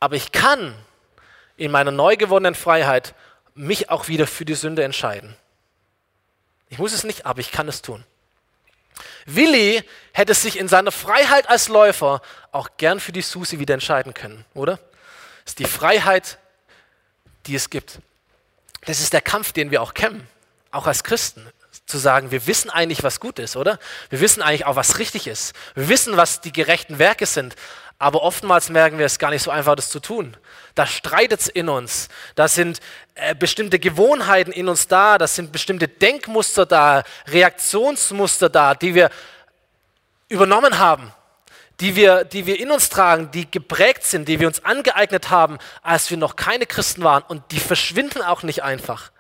Aber 0.01 0.17
ich 0.17 0.33
kann 0.33 0.75
in 1.57 1.71
meiner 1.71 1.91
neu 1.91 2.17
gewonnenen 2.17 2.55
Freiheit 2.55 3.15
mich 3.55 3.91
auch 3.91 4.09
wieder 4.09 4.27
für 4.27 4.45
die 4.45 4.55
Sünde 4.55 4.85
entscheiden. 4.85 5.35
Ich 6.69 6.79
muss 6.79 6.93
es 6.93 7.05
nicht, 7.05 7.27
aber 7.27 7.41
ich 7.41 7.53
kann 7.53 7.69
es 7.69 7.83
tun. 7.83 8.05
Willi 9.27 9.83
hätte 10.13 10.35
sich 10.35 10.59
in 10.59 10.69
seiner 10.69 10.93
Freiheit 10.93 11.49
als 11.49 11.69
Läufer 11.69 12.23
auch 12.53 12.71
gern 12.77 13.01
für 13.01 13.13
die 13.13 13.23
Susi 13.23 13.59
wieder 13.59 13.75
entscheiden 13.75 14.15
können, 14.15 14.45
oder? 14.55 14.79
Das 15.45 15.53
ist 15.53 15.59
die 15.59 15.65
Freiheit, 15.65 16.39
die 17.47 17.55
es 17.55 17.71
gibt. 17.71 17.99
Das 18.87 19.01
ist 19.01 19.13
der 19.13 19.21
Kampf, 19.21 19.53
den 19.53 19.71
wir 19.71 19.83
auch 19.83 19.95
kämpfen, 19.95 20.27
auch 20.71 20.87
als 20.87 21.05
Christen. 21.05 21.47
zu 21.87 21.99
sagen, 21.99 22.33
wir 22.33 22.47
wissen 22.49 22.69
eigentlich, 22.69 23.05
was 23.05 23.21
gut 23.21 23.39
ist, 23.39 23.57
oder? 23.57 23.79
Wir 24.11 24.21
wissen 24.21 24.43
eigentlich 24.43 24.67
auch, 24.67 24.75
was 24.75 24.99
richtig 24.99 25.29
ist. 25.29 25.55
Wir 25.75 25.89
wissen, 25.89 26.17
was 26.17 26.41
die 26.41 26.53
gerechten 26.53 26.99
Werke 26.99 27.27
sind. 27.27 27.55
Aber 27.99 28.23
oftmals 28.23 28.69
merken 28.69 28.99
wir 28.99 29.07
es 29.07 29.19
gar 29.19 29.31
nicht 29.31 29.43
so 29.43 29.51
einfach, 29.51 29.75
das 29.75 29.89
zu 29.89 30.01
tun. 30.01 30.37
Da 30.75 30.87
streitet 30.87 31.41
es 31.41 31.49
in 31.49 31.69
uns. 31.71 32.09
Da 32.35 32.47
sind 32.47 32.81
äh, 33.15 33.35
bestimmte 33.35 33.79
Gewohnheiten 33.79 34.53
in 34.53 34.69
uns 34.69 34.87
da. 34.87 35.17
Da 35.17 35.27
sind 35.27 35.51
bestimmte 35.51 35.89
Denkmuster 35.89 36.67
da, 36.67 37.05
Reaktionsmuster 37.27 38.51
da, 38.51 38.75
die 38.75 38.95
wir 38.95 39.11
übernommen 40.29 40.79
haben, 40.79 41.13
die 41.81 41.97
wir, 41.97 42.25
die 42.25 42.45
wir 42.45 42.61
in 42.61 42.71
uns 42.71 42.91
tragen, 42.91 43.31
die 43.31 43.51
geprägt 43.51 44.05
sind, 44.05 44.29
die 44.29 44.41
wir 44.41 44.47
uns 44.47 44.63
angeeignet 44.63 45.31
haben, 45.31 45.59
als 45.83 46.11
wir 46.11 46.19
noch 46.19 46.37
keine 46.37 46.67
Christen 46.67 47.03
waren. 47.03 47.23
Und 47.23 47.51
die 47.51 47.61
verschwinden 47.61 48.21
auch 48.21 48.43
nicht 48.43 48.63
einfach. 48.63 49.11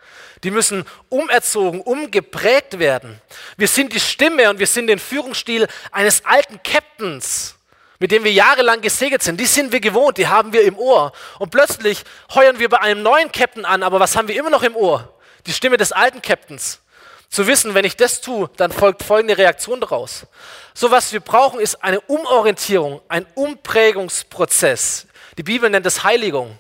Die 0.45 0.51
müssen 0.51 0.85
umerzogen, 1.09 1.81
umgeprägt 1.81 2.79
werden. 2.79 3.21
Wir 3.57 3.69
sind 3.69 3.95
die 3.95 4.01
Stimme 4.01 4.51
und 4.51 4.59
wir 4.59 4.67
sind 4.67 4.87
den 4.87 4.99
Führungsstil 4.99 5.67
eines 5.91 6.25
alten 6.27 6.63
Captains, 6.63 7.56
mit 7.99 8.11
dem 8.11 8.25
wir 8.25 8.33
jahrelang 8.33 8.81
gesegelt 8.81 9.23
sind. 9.23 9.41
Die 9.41 9.47
sind 9.47 9.73
wir 9.73 9.81
gewohnt, 9.81 10.19
die 10.19 10.29
haben 10.29 10.53
wir 10.53 10.63
im 10.63 10.79
Ohr. 10.79 11.13
Und 11.39 11.51
plötzlich 11.51 12.05
heuern 12.35 12.59
wir 12.59 12.69
bei 12.69 12.81
einem 12.81 13.03
neuen 13.03 13.33
Captain 13.33 13.65
an, 13.65 13.83
aber 13.83 14.01
was 14.01 14.17
haben 14.17 14.29
wir 14.29 14.37
immer 14.37 14.51
noch 14.51 14.63
im 14.63 14.77
Ohr? 14.77 15.13
Die 15.47 15.53
Stimme 15.53 15.77
des 15.77 15.93
alten 15.93 16.23
Captains. 16.23 16.81
Zu 17.29 17.47
wissen, 17.47 17.75
wenn 17.75 17.85
ich 17.85 17.97
das 17.97 18.21
tue, 18.21 18.49
dann 18.57 18.71
folgt 18.71 19.03
folgende 19.03 19.37
Reaktion 19.37 19.81
daraus. 19.81 20.27
So 20.75 20.91
was 20.91 21.13
wir 21.13 21.21
brauchen, 21.21 21.61
ist 21.61 21.83
eine 21.83 22.01
Umorientierung, 22.03 23.01
ein 23.09 23.27
Umprägungsprozess. 23.35 25.07
Die 25.37 25.43
Bibel 25.43 25.69
nennt 25.69 25.87
es 25.87 26.05
Heiligung. 26.05 26.59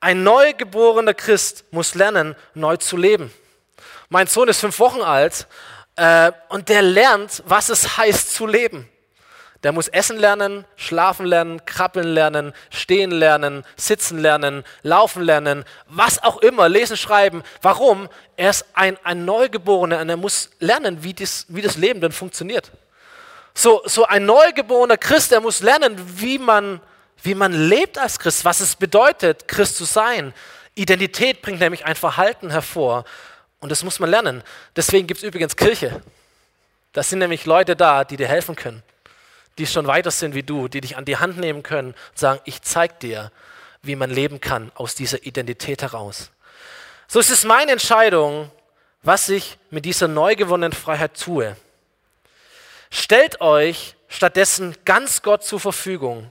Ein 0.00 0.22
neugeborener 0.22 1.14
Christ 1.14 1.64
muss 1.70 1.94
lernen, 1.94 2.36
neu 2.52 2.76
zu 2.76 2.96
leben. 2.96 3.32
Mein 4.08 4.26
Sohn 4.26 4.48
ist 4.48 4.60
fünf 4.60 4.78
Wochen 4.78 5.00
alt 5.00 5.46
äh, 5.96 6.30
und 6.48 6.68
der 6.68 6.82
lernt, 6.82 7.42
was 7.46 7.68
es 7.68 7.96
heißt 7.96 8.34
zu 8.34 8.46
leben. 8.46 8.88
Der 9.64 9.72
muss 9.72 9.88
essen 9.88 10.18
lernen, 10.18 10.64
schlafen 10.76 11.26
lernen, 11.26 11.64
krabbeln 11.64 12.06
lernen, 12.06 12.52
stehen 12.70 13.10
lernen, 13.10 13.64
sitzen 13.76 14.18
lernen, 14.18 14.62
laufen 14.82 15.22
lernen, 15.22 15.64
was 15.88 16.22
auch 16.22 16.36
immer, 16.42 16.68
lesen, 16.68 16.96
schreiben. 16.96 17.42
Warum? 17.62 18.08
Er 18.36 18.50
ist 18.50 18.66
ein, 18.74 18.96
ein 19.02 19.24
Neugeborener 19.24 20.00
und 20.00 20.08
er 20.08 20.16
muss 20.16 20.50
lernen, 20.60 21.02
wie 21.02 21.14
das, 21.14 21.46
wie 21.48 21.62
das 21.62 21.76
Leben 21.76 22.00
denn 22.00 22.12
funktioniert. 22.12 22.70
So, 23.54 23.82
so 23.86 24.04
ein 24.04 24.26
neugeborener 24.26 24.98
Christ, 24.98 25.32
der 25.32 25.40
muss 25.40 25.60
lernen, 25.60 25.96
wie 26.20 26.38
man 26.38 26.80
wie 27.24 27.34
man 27.34 27.52
lebt 27.52 27.96
als 27.96 28.18
Christ, 28.18 28.44
was 28.44 28.60
es 28.60 28.76
bedeutet, 28.76 29.48
Christ 29.48 29.76
zu 29.76 29.84
sein. 29.84 30.34
Identität 30.74 31.40
bringt 31.40 31.60
nämlich 31.60 31.86
ein 31.86 31.96
Verhalten 31.96 32.50
hervor 32.50 33.04
und 33.60 33.72
das 33.72 33.82
muss 33.82 33.98
man 33.98 34.10
lernen. 34.10 34.42
Deswegen 34.76 35.06
gibt 35.06 35.18
es 35.18 35.24
übrigens 35.24 35.56
Kirche. 35.56 36.02
Das 36.92 37.08
sind 37.08 37.20
nämlich 37.20 37.46
Leute 37.46 37.76
da, 37.76 38.04
die 38.04 38.16
dir 38.16 38.28
helfen 38.28 38.56
können, 38.56 38.82
die 39.58 39.66
schon 39.66 39.86
weiter 39.86 40.10
sind 40.10 40.34
wie 40.34 40.42
du, 40.42 40.68
die 40.68 40.80
dich 40.80 40.96
an 40.96 41.04
die 41.04 41.16
Hand 41.16 41.38
nehmen 41.38 41.62
können 41.62 41.88
und 41.88 42.18
sagen, 42.18 42.40
ich 42.44 42.62
zeige 42.62 42.94
dir, 43.00 43.32
wie 43.82 43.96
man 43.96 44.10
leben 44.10 44.40
kann 44.40 44.72
aus 44.74 44.94
dieser 44.94 45.24
Identität 45.24 45.82
heraus. 45.82 46.30
So 47.06 47.20
ist 47.20 47.30
es 47.30 47.44
meine 47.44 47.72
Entscheidung, 47.72 48.50
was 49.02 49.28
ich 49.28 49.58
mit 49.70 49.84
dieser 49.84 50.08
neu 50.08 50.34
gewonnenen 50.34 50.72
Freiheit 50.72 51.20
tue. 51.20 51.56
Stellt 52.90 53.40
euch 53.40 53.94
stattdessen 54.08 54.76
ganz 54.84 55.22
Gott 55.22 55.44
zur 55.44 55.60
Verfügung 55.60 56.30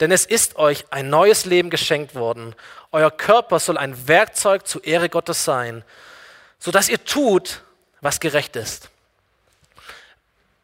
denn 0.00 0.10
es 0.10 0.24
ist 0.24 0.56
euch 0.56 0.86
ein 0.90 1.10
neues 1.10 1.44
Leben 1.44 1.68
geschenkt 1.68 2.14
worden. 2.14 2.54
Euer 2.90 3.10
Körper 3.10 3.60
soll 3.60 3.76
ein 3.76 4.08
Werkzeug 4.08 4.66
zur 4.66 4.82
Ehre 4.84 5.10
Gottes 5.10 5.44
sein, 5.44 5.84
sodass 6.58 6.88
ihr 6.88 7.04
tut, 7.04 7.62
was 8.00 8.18
gerecht 8.18 8.56
ist. 8.56 8.88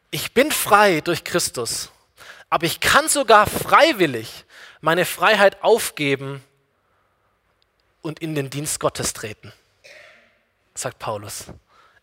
Ich 0.09 0.33
bin 0.33 0.51
frei 0.51 1.01
durch 1.01 1.23
Christus, 1.23 1.91
aber 2.49 2.65
ich 2.65 2.79
kann 2.79 3.09
sogar 3.09 3.45
freiwillig 3.45 4.45
meine 4.79 5.05
Freiheit 5.05 5.63
aufgeben 5.63 6.43
und 8.01 8.19
in 8.19 8.35
den 8.35 8.49
Dienst 8.49 8.79
Gottes 8.79 9.13
treten, 9.13 9.51
sagt 10.73 10.99
Paulus. 10.99 11.45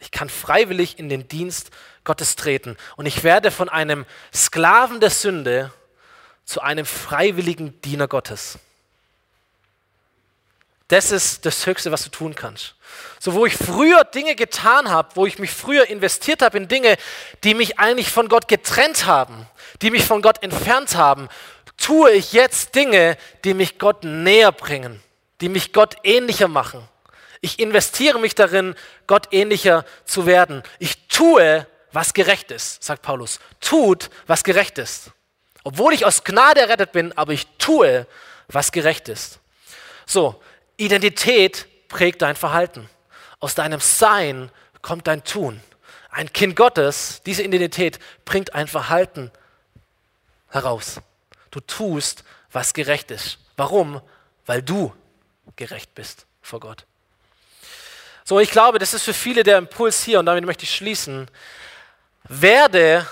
Ich 0.00 0.10
kann 0.10 0.28
freiwillig 0.28 0.98
in 0.98 1.08
den 1.08 1.28
Dienst 1.28 1.70
Gottes 2.04 2.36
treten 2.36 2.76
und 2.96 3.06
ich 3.06 3.24
werde 3.24 3.50
von 3.50 3.70
einem 3.70 4.04
Sklaven 4.34 5.00
der 5.00 5.10
Sünde 5.10 5.72
zu 6.44 6.60
einem 6.60 6.84
freiwilligen 6.84 7.80
Diener 7.80 8.06
Gottes. 8.06 8.58
Das 10.88 11.10
ist 11.10 11.46
das 11.46 11.66
Höchste, 11.66 11.90
was 11.92 12.04
du 12.04 12.10
tun 12.10 12.34
kannst. 12.34 12.74
So, 13.18 13.32
wo 13.34 13.46
ich 13.46 13.56
früher 13.56 14.04
Dinge 14.04 14.34
getan 14.34 14.90
habe, 14.90 15.10
wo 15.14 15.24
ich 15.24 15.38
mich 15.38 15.50
früher 15.50 15.88
investiert 15.88 16.42
habe 16.42 16.58
in 16.58 16.68
Dinge, 16.68 16.96
die 17.42 17.54
mich 17.54 17.78
eigentlich 17.78 18.10
von 18.10 18.28
Gott 18.28 18.48
getrennt 18.48 19.06
haben, 19.06 19.46
die 19.80 19.90
mich 19.90 20.04
von 20.04 20.20
Gott 20.20 20.42
entfernt 20.42 20.94
haben, 20.94 21.28
tue 21.78 22.12
ich 22.12 22.32
jetzt 22.32 22.74
Dinge, 22.74 23.16
die 23.44 23.54
mich 23.54 23.78
Gott 23.78 24.04
näher 24.04 24.52
bringen, 24.52 25.02
die 25.40 25.48
mich 25.48 25.72
Gott 25.72 25.96
ähnlicher 26.04 26.48
machen. 26.48 26.86
Ich 27.40 27.58
investiere 27.58 28.18
mich 28.18 28.34
darin, 28.34 28.74
Gott 29.06 29.28
ähnlicher 29.30 29.84
zu 30.04 30.26
werden. 30.26 30.62
Ich 30.78 31.08
tue, 31.08 31.66
was 31.92 32.14
gerecht 32.14 32.50
ist, 32.50 32.82
sagt 32.82 33.02
Paulus. 33.02 33.38
Tut, 33.60 34.10
was 34.26 34.44
gerecht 34.44 34.78
ist. 34.78 35.10
Obwohl 35.62 35.94
ich 35.94 36.04
aus 36.04 36.24
Gnade 36.24 36.60
errettet 36.60 36.92
bin, 36.92 37.16
aber 37.16 37.32
ich 37.32 37.46
tue, 37.58 38.06
was 38.48 38.72
gerecht 38.72 39.08
ist. 39.08 39.40
So, 40.06 40.40
Identität 40.76 41.66
prägt 41.88 42.22
dein 42.22 42.36
Verhalten. 42.36 42.88
Aus 43.40 43.54
deinem 43.54 43.80
Sein 43.80 44.50
kommt 44.82 45.06
dein 45.06 45.24
Tun. 45.24 45.60
Ein 46.10 46.32
Kind 46.32 46.56
Gottes, 46.56 47.22
diese 47.26 47.42
Identität 47.42 47.98
bringt 48.24 48.54
ein 48.54 48.68
Verhalten 48.68 49.30
heraus. 50.50 51.00
Du 51.50 51.60
tust, 51.60 52.24
was 52.52 52.72
gerecht 52.72 53.10
ist. 53.10 53.38
Warum? 53.56 54.00
Weil 54.46 54.62
du 54.62 54.94
gerecht 55.56 55.94
bist 55.94 56.26
vor 56.42 56.60
Gott. 56.60 56.86
So, 58.24 58.40
ich 58.40 58.50
glaube, 58.50 58.78
das 58.78 58.94
ist 58.94 59.02
für 59.02 59.14
viele 59.14 59.42
der 59.42 59.58
Impuls 59.58 60.02
hier 60.02 60.18
und 60.18 60.26
damit 60.26 60.44
möchte 60.44 60.64
ich 60.64 60.74
schließen. 60.74 61.28
Werde, 62.24 63.06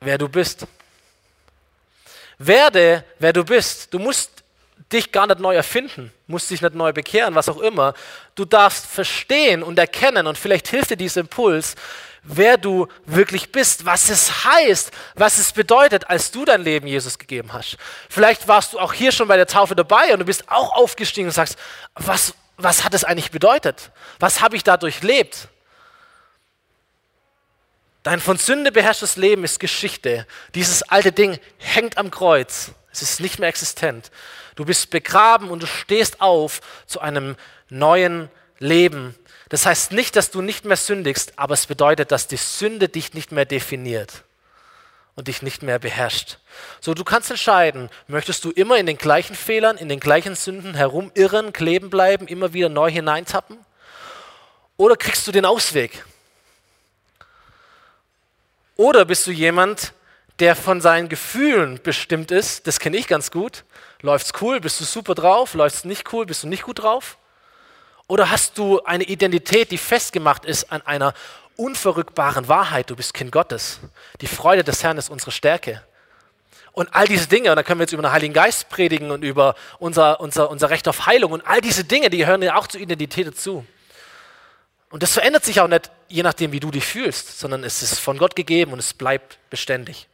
wer 0.00 0.18
du 0.18 0.28
bist. 0.28 0.66
Werde, 2.38 3.04
wer 3.18 3.32
du 3.32 3.44
bist. 3.44 3.92
Du 3.94 3.98
musst 3.98 4.39
dich 4.92 5.12
gar 5.12 5.26
nicht 5.26 5.40
neu 5.40 5.54
erfinden, 5.54 6.12
musst 6.26 6.50
dich 6.50 6.62
nicht 6.62 6.74
neu 6.74 6.92
bekehren, 6.92 7.34
was 7.34 7.48
auch 7.48 7.58
immer. 7.58 7.94
Du 8.34 8.44
darfst 8.44 8.86
verstehen 8.86 9.62
und 9.62 9.78
erkennen 9.78 10.26
und 10.26 10.38
vielleicht 10.38 10.68
hilft 10.68 10.90
dir 10.90 10.96
dieser 10.96 11.20
Impuls, 11.20 11.76
wer 12.22 12.56
du 12.56 12.86
wirklich 13.06 13.52
bist, 13.52 13.86
was 13.86 14.10
es 14.10 14.44
heißt, 14.44 14.90
was 15.14 15.38
es 15.38 15.52
bedeutet, 15.52 16.08
als 16.08 16.30
du 16.30 16.44
dein 16.44 16.62
Leben 16.62 16.86
Jesus 16.86 17.18
gegeben 17.18 17.52
hast. 17.52 17.76
Vielleicht 18.08 18.48
warst 18.48 18.72
du 18.72 18.78
auch 18.78 18.92
hier 18.92 19.12
schon 19.12 19.28
bei 19.28 19.36
der 19.36 19.46
Taufe 19.46 19.74
dabei 19.74 20.12
und 20.12 20.20
du 20.20 20.24
bist 20.24 20.50
auch 20.50 20.74
aufgestiegen 20.74 21.28
und 21.28 21.34
sagst, 21.34 21.58
was, 21.94 22.34
was 22.56 22.84
hat 22.84 22.94
es 22.94 23.04
eigentlich 23.04 23.30
bedeutet? 23.30 23.90
Was 24.18 24.40
habe 24.40 24.56
ich 24.56 24.64
da 24.64 24.76
durchlebt? 24.76 25.48
Dein 28.02 28.20
von 28.20 28.38
Sünde 28.38 28.72
beherrschtes 28.72 29.16
Leben 29.16 29.44
ist 29.44 29.60
Geschichte. 29.60 30.26
Dieses 30.54 30.82
alte 30.82 31.12
Ding 31.12 31.38
hängt 31.58 31.98
am 31.98 32.10
Kreuz. 32.10 32.72
Es 32.92 33.02
ist 33.02 33.20
nicht 33.20 33.38
mehr 33.38 33.48
existent. 33.48 34.10
Du 34.60 34.66
bist 34.66 34.90
begraben 34.90 35.48
und 35.48 35.62
du 35.62 35.66
stehst 35.66 36.20
auf 36.20 36.60
zu 36.84 37.00
einem 37.00 37.36
neuen 37.70 38.28
Leben. 38.58 39.14
Das 39.48 39.64
heißt 39.64 39.92
nicht, 39.92 40.16
dass 40.16 40.30
du 40.30 40.42
nicht 40.42 40.66
mehr 40.66 40.76
sündigst, 40.76 41.32
aber 41.36 41.54
es 41.54 41.64
bedeutet, 41.64 42.12
dass 42.12 42.26
die 42.26 42.36
Sünde 42.36 42.90
dich 42.90 43.14
nicht 43.14 43.32
mehr 43.32 43.46
definiert 43.46 44.22
und 45.14 45.28
dich 45.28 45.40
nicht 45.40 45.62
mehr 45.62 45.78
beherrscht. 45.78 46.36
So, 46.82 46.92
du 46.92 47.04
kannst 47.04 47.30
entscheiden, 47.30 47.88
möchtest 48.06 48.44
du 48.44 48.50
immer 48.50 48.76
in 48.76 48.84
den 48.84 48.98
gleichen 48.98 49.34
Fehlern, 49.34 49.78
in 49.78 49.88
den 49.88 49.98
gleichen 49.98 50.34
Sünden 50.34 50.74
herumirren, 50.74 51.54
kleben 51.54 51.88
bleiben, 51.88 52.26
immer 52.26 52.52
wieder 52.52 52.68
neu 52.68 52.90
hineintappen? 52.90 53.56
Oder 54.76 54.96
kriegst 54.96 55.26
du 55.26 55.32
den 55.32 55.46
Ausweg? 55.46 56.04
Oder 58.76 59.06
bist 59.06 59.26
du 59.26 59.30
jemand, 59.30 59.94
der 60.38 60.54
von 60.54 60.82
seinen 60.82 61.08
Gefühlen 61.08 61.80
bestimmt 61.82 62.30
ist? 62.30 62.66
Das 62.66 62.78
kenne 62.78 62.98
ich 62.98 63.06
ganz 63.06 63.30
gut. 63.30 63.64
Läuft's 64.02 64.32
cool, 64.40 64.60
bist 64.60 64.80
du 64.80 64.84
super 64.84 65.14
drauf? 65.14 65.54
Läuft's 65.54 65.84
nicht 65.84 66.12
cool, 66.12 66.26
bist 66.26 66.42
du 66.42 66.48
nicht 66.48 66.62
gut 66.62 66.82
drauf? 66.82 67.18
Oder 68.08 68.30
hast 68.30 68.58
du 68.58 68.82
eine 68.82 69.04
Identität, 69.04 69.70
die 69.70 69.78
festgemacht 69.78 70.44
ist 70.44 70.72
an 70.72 70.82
einer 70.82 71.14
unverrückbaren 71.56 72.48
Wahrheit? 72.48 72.90
Du 72.90 72.96
bist 72.96 73.14
Kind 73.14 73.30
Gottes. 73.30 73.80
Die 74.20 74.26
Freude 74.26 74.64
des 74.64 74.82
Herrn 74.82 74.98
ist 74.98 75.10
unsere 75.10 75.30
Stärke. 75.30 75.82
Und 76.72 76.94
all 76.94 77.06
diese 77.06 77.26
Dinge, 77.26 77.50
und 77.50 77.56
da 77.56 77.62
können 77.62 77.80
wir 77.80 77.84
jetzt 77.84 77.92
über 77.92 78.02
den 78.02 78.12
Heiligen 78.12 78.32
Geist 78.32 78.68
predigen 78.68 79.10
und 79.10 79.22
über 79.22 79.54
unser, 79.78 80.20
unser, 80.20 80.50
unser 80.50 80.70
Recht 80.70 80.88
auf 80.88 81.06
Heilung 81.06 81.32
und 81.32 81.46
all 81.46 81.60
diese 81.60 81.84
Dinge, 81.84 82.10
die 82.10 82.18
gehören 82.18 82.42
ja 82.42 82.56
auch 82.56 82.68
zur 82.68 82.80
Identität 82.80 83.26
dazu. 83.26 83.66
Und 84.90 85.02
das 85.02 85.12
verändert 85.12 85.44
sich 85.44 85.60
auch 85.60 85.68
nicht, 85.68 85.90
je 86.08 86.22
nachdem, 86.22 86.52
wie 86.52 86.60
du 86.60 86.70
dich 86.70 86.84
fühlst, 86.84 87.38
sondern 87.38 87.64
es 87.64 87.82
ist 87.82 87.98
von 87.98 88.18
Gott 88.18 88.34
gegeben 88.34 88.72
und 88.72 88.78
es 88.78 88.94
bleibt 88.94 89.38
beständig. 89.50 90.08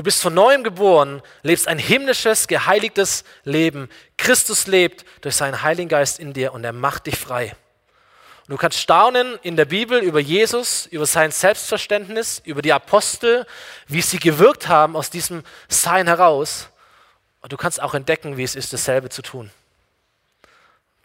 Du 0.00 0.04
bist 0.04 0.22
von 0.22 0.32
neuem 0.32 0.64
geboren, 0.64 1.20
lebst 1.42 1.68
ein 1.68 1.78
himmlisches, 1.78 2.48
geheiligtes 2.48 3.22
Leben. 3.44 3.90
Christus 4.16 4.66
lebt 4.66 5.04
durch 5.20 5.36
seinen 5.36 5.60
Heiligen 5.60 5.90
Geist 5.90 6.18
in 6.18 6.32
dir 6.32 6.54
und 6.54 6.64
er 6.64 6.72
macht 6.72 7.06
dich 7.06 7.18
frei. 7.18 7.54
Und 8.46 8.52
du 8.52 8.56
kannst 8.56 8.78
staunen 8.78 9.38
in 9.42 9.56
der 9.56 9.66
Bibel 9.66 10.00
über 10.00 10.18
Jesus, 10.18 10.86
über 10.86 11.04
sein 11.04 11.32
Selbstverständnis, 11.32 12.40
über 12.46 12.62
die 12.62 12.72
Apostel, 12.72 13.46
wie 13.88 14.00
sie 14.00 14.18
gewirkt 14.18 14.68
haben 14.68 14.96
aus 14.96 15.10
diesem 15.10 15.44
Sein 15.68 16.06
heraus. 16.06 16.70
Und 17.42 17.52
du 17.52 17.58
kannst 17.58 17.82
auch 17.82 17.92
entdecken, 17.92 18.38
wie 18.38 18.44
es 18.44 18.54
ist, 18.54 18.72
dasselbe 18.72 19.10
zu 19.10 19.20
tun. 19.20 19.50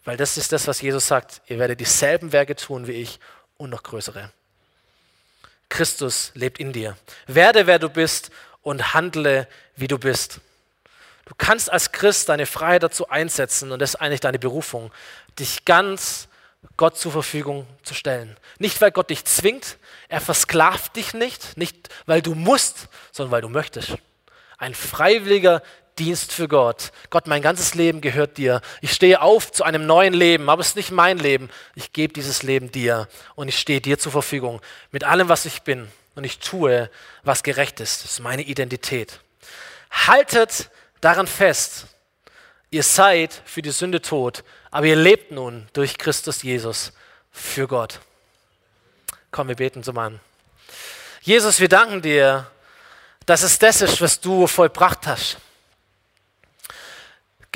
Weil 0.06 0.16
das 0.16 0.38
ist 0.38 0.52
das, 0.52 0.66
was 0.66 0.80
Jesus 0.80 1.06
sagt. 1.06 1.42
Ihr 1.48 1.58
werdet 1.58 1.80
dieselben 1.80 2.32
Werke 2.32 2.56
tun 2.56 2.86
wie 2.86 2.92
ich 2.92 3.20
und 3.58 3.68
noch 3.68 3.82
größere. 3.82 4.32
Christus 5.68 6.30
lebt 6.32 6.58
in 6.58 6.72
dir. 6.72 6.96
Werde, 7.26 7.66
wer 7.66 7.78
du 7.78 7.90
bist 7.90 8.30
und 8.66 8.94
handle, 8.94 9.46
wie 9.76 9.86
du 9.86 9.96
bist. 9.96 10.40
Du 11.24 11.34
kannst 11.38 11.70
als 11.70 11.92
Christ 11.92 12.28
deine 12.28 12.46
Freiheit 12.46 12.82
dazu 12.82 13.08
einsetzen, 13.08 13.70
und 13.70 13.78
das 13.78 13.90
ist 13.90 14.00
eigentlich 14.00 14.18
deine 14.18 14.40
Berufung, 14.40 14.90
dich 15.38 15.64
ganz 15.64 16.26
Gott 16.76 16.98
zur 16.98 17.12
Verfügung 17.12 17.64
zu 17.84 17.94
stellen. 17.94 18.36
Nicht, 18.58 18.80
weil 18.80 18.90
Gott 18.90 19.10
dich 19.10 19.24
zwingt, 19.24 19.78
er 20.08 20.20
versklavt 20.20 20.96
dich 20.96 21.14
nicht, 21.14 21.56
nicht 21.56 21.90
weil 22.06 22.22
du 22.22 22.34
musst, 22.34 22.88
sondern 23.12 23.30
weil 23.30 23.42
du 23.42 23.48
möchtest. 23.48 23.98
Ein 24.58 24.74
freiwilliger 24.74 25.62
Dienst 26.00 26.32
für 26.32 26.48
Gott. 26.48 26.90
Gott, 27.08 27.28
mein 27.28 27.42
ganzes 27.42 27.74
Leben 27.76 28.00
gehört 28.00 28.36
dir. 28.36 28.62
Ich 28.80 28.90
stehe 28.90 29.22
auf 29.22 29.52
zu 29.52 29.62
einem 29.62 29.86
neuen 29.86 30.12
Leben, 30.12 30.50
aber 30.50 30.60
es 30.60 30.68
ist 30.68 30.76
nicht 30.76 30.90
mein 30.90 31.18
Leben. 31.18 31.50
Ich 31.76 31.92
gebe 31.92 32.12
dieses 32.12 32.42
Leben 32.42 32.72
dir 32.72 33.06
und 33.36 33.46
ich 33.46 33.60
stehe 33.60 33.80
dir 33.80 33.96
zur 33.96 34.10
Verfügung 34.10 34.60
mit 34.90 35.04
allem, 35.04 35.28
was 35.28 35.44
ich 35.46 35.62
bin. 35.62 35.86
Und 36.16 36.24
ich 36.24 36.40
tue, 36.40 36.90
was 37.22 37.44
gerecht 37.44 37.78
ist. 37.78 38.02
Das 38.02 38.12
ist 38.12 38.20
meine 38.20 38.42
Identität. 38.42 39.20
Haltet 39.90 40.70
daran 41.00 41.28
fest, 41.28 41.86
ihr 42.70 42.82
seid 42.82 43.40
für 43.44 43.62
die 43.62 43.70
Sünde 43.70 44.02
tot, 44.02 44.42
aber 44.72 44.86
ihr 44.86 44.96
lebt 44.96 45.30
nun 45.30 45.68
durch 45.72 45.96
Christus 45.96 46.42
Jesus 46.42 46.92
für 47.30 47.68
Gott. 47.68 48.00
Komm, 49.30 49.46
wir 49.46 49.56
beten 49.56 49.84
zum 49.84 49.94
Mann. 49.94 50.18
Jesus, 51.20 51.60
wir 51.60 51.68
danken 51.68 52.02
dir, 52.02 52.50
dass 53.26 53.42
es 53.42 53.60
das 53.60 53.80
ist, 53.82 54.00
was 54.00 54.20
du 54.20 54.48
vollbracht 54.48 55.06
hast 55.06 55.36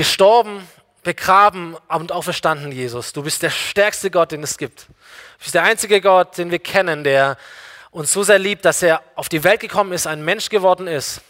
gestorben, 0.00 0.66
begraben 1.02 1.76
und 1.88 2.10
auferstanden, 2.10 2.72
Jesus. 2.72 3.12
Du 3.12 3.22
bist 3.22 3.42
der 3.42 3.50
stärkste 3.50 4.10
Gott, 4.10 4.32
den 4.32 4.42
es 4.42 4.56
gibt. 4.56 4.88
Du 4.88 4.94
bist 5.40 5.54
der 5.54 5.64
einzige 5.64 6.00
Gott, 6.00 6.38
den 6.38 6.50
wir 6.50 6.58
kennen, 6.58 7.04
der 7.04 7.36
uns 7.90 8.12
so 8.12 8.22
sehr 8.22 8.38
liebt, 8.38 8.64
dass 8.64 8.82
er 8.82 9.02
auf 9.14 9.28
die 9.28 9.44
Welt 9.44 9.60
gekommen 9.60 9.92
ist, 9.92 10.06
ein 10.06 10.24
Mensch 10.24 10.48
geworden 10.48 10.86
ist 10.86 11.20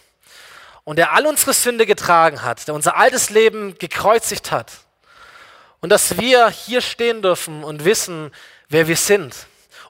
und 0.84 0.96
der 0.96 1.12
all 1.12 1.26
unsere 1.26 1.52
Sünde 1.52 1.86
getragen 1.86 2.42
hat, 2.42 2.66
der 2.66 2.74
unser 2.74 2.96
altes 2.96 3.30
Leben 3.30 3.78
gekreuzigt 3.78 4.50
hat. 4.50 4.72
Und 5.80 5.90
dass 5.90 6.18
wir 6.18 6.50
hier 6.50 6.80
stehen 6.82 7.22
dürfen 7.22 7.64
und 7.64 7.84
wissen, 7.84 8.32
wer 8.68 8.86
wir 8.86 8.96
sind 8.96 9.34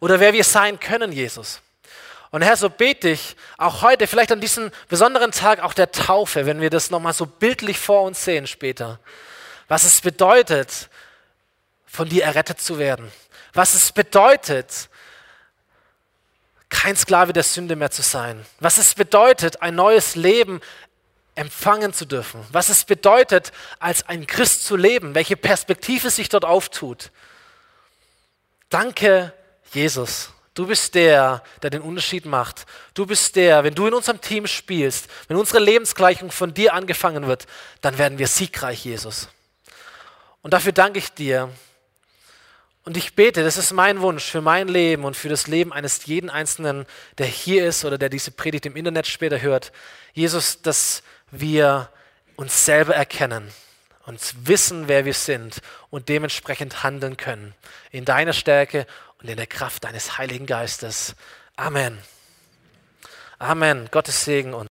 oder 0.01 0.21
wer 0.21 0.33
wir 0.33 0.45
sein 0.45 0.79
können, 0.79 1.11
Jesus. 1.11 1.61
Und 2.31 2.43
Herr, 2.43 2.57
so 2.57 2.71
bete 2.71 3.09
ich 3.09 3.35
auch 3.59 3.83
heute, 3.83 4.07
vielleicht 4.07 4.31
an 4.31 4.41
diesem 4.41 4.71
besonderen 4.89 5.33
Tag 5.33 5.61
auch 5.61 5.73
der 5.73 5.91
Taufe, 5.91 6.47
wenn 6.47 6.61
wir 6.61 6.71
das 6.71 6.91
nochmal 6.91 7.13
so 7.13 7.27
bildlich 7.27 7.77
vor 7.79 8.03
uns 8.03 8.25
sehen 8.25 8.47
später, 8.47 9.01
was 9.67 9.83
es 9.83 10.01
bedeutet, 10.01 10.89
von 11.87 12.09
dir 12.09 12.23
errettet 12.23 12.61
zu 12.61 12.79
werden. 12.79 13.11
Was 13.53 13.75
es 13.75 13.91
bedeutet, 13.91 14.90
kein 16.71 16.97
Sklave 16.97 17.33
der 17.33 17.43
Sünde 17.43 17.77
mehr 17.77 17.91
zu 17.91 18.03
sein. 18.03 18.47
Was 18.61 18.79
es 18.79 18.95
bedeutet, 18.95 19.61
ein 19.61 19.75
neues 19.75 20.15
Leben 20.15 20.61
empfangen 21.35 21.93
zu 21.93 22.07
dürfen. 22.07 22.45
Was 22.53 22.69
es 22.69 22.85
bedeutet, 22.85 23.53
als 23.79 24.09
ein 24.09 24.27
Christ 24.27 24.65
zu 24.65 24.77
leben. 24.77 25.15
Welche 25.15 25.37
Perspektive 25.37 26.11
sich 26.11 26.29
dort 26.29 26.45
auftut. 26.45 27.11
Danke, 28.69 29.33
Jesus. 29.73 30.31
Du 30.55 30.67
bist 30.67 30.95
der, 30.95 31.43
der 31.63 31.71
den 31.71 31.81
Unterschied 31.81 32.27
macht. 32.27 32.67
Du 32.95 33.07
bist 33.07 33.37
der, 33.37 33.65
wenn 33.65 33.75
du 33.75 33.87
in 33.87 33.95
unserem 33.95 34.21
Team 34.21 34.47
spielst, 34.47 35.09
wenn 35.29 35.37
unsere 35.37 35.61
Lebensgleichung 35.61 36.31
von 36.31 36.53
dir 36.53 36.75
angefangen 36.75 37.27
wird, 37.27 37.47
dann 37.81 37.99
werden 37.99 38.19
wir 38.19 38.27
siegreich, 38.27 38.85
Jesus. 38.85 39.29
Und 40.43 40.53
dafür 40.53 40.73
danke 40.73 40.99
ich 40.99 41.13
dir. 41.13 41.51
Und 42.85 42.97
ich 42.97 43.15
bete, 43.15 43.45
das 43.45 43.59
ist 43.59 43.73
mein 43.73 44.01
Wunsch 44.01 44.25
für 44.25 44.41
mein 44.41 44.69
Leben 44.69 45.05
und 45.05 45.17
für 45.17 45.29
das 45.29 45.47
Leben 45.47 45.73
eines 45.73 46.07
jeden 46.07 46.31
Einzelnen, 46.31 46.87
der 47.19 47.27
hier 47.27 47.67
ist 47.67 47.85
oder 47.85 47.99
der 47.99 48.09
diese 48.09 48.31
Predigt 48.31 48.65
im 48.67 48.77
Internet 48.77 49.07
später 49.07 49.41
hört. 49.43 49.71
Jesus, 50.15 50.63
dass 50.63 51.03
wir 51.31 51.91
uns 52.37 52.65
selber 52.65 52.95
erkennen 52.95 53.53
und 54.07 54.19
wissen, 54.47 54.89
wer 54.89 55.05
wir 55.05 55.15
sind 55.15 55.61
und 55.91 56.09
dementsprechend 56.09 56.83
handeln 56.83 57.19
können. 57.19 57.55
In 57.91 58.07
deiner 58.07 58.33
Stärke 58.33 58.87
und 59.21 59.29
in 59.29 59.37
der 59.37 59.47
Kraft 59.47 59.85
deines 59.85 60.17
Heiligen 60.17 60.47
Geistes. 60.47 61.15
Amen. 61.57 61.99
Amen. 63.39 63.89
Gottes 63.91 64.25
Segen 64.25 64.55
und 64.55 64.70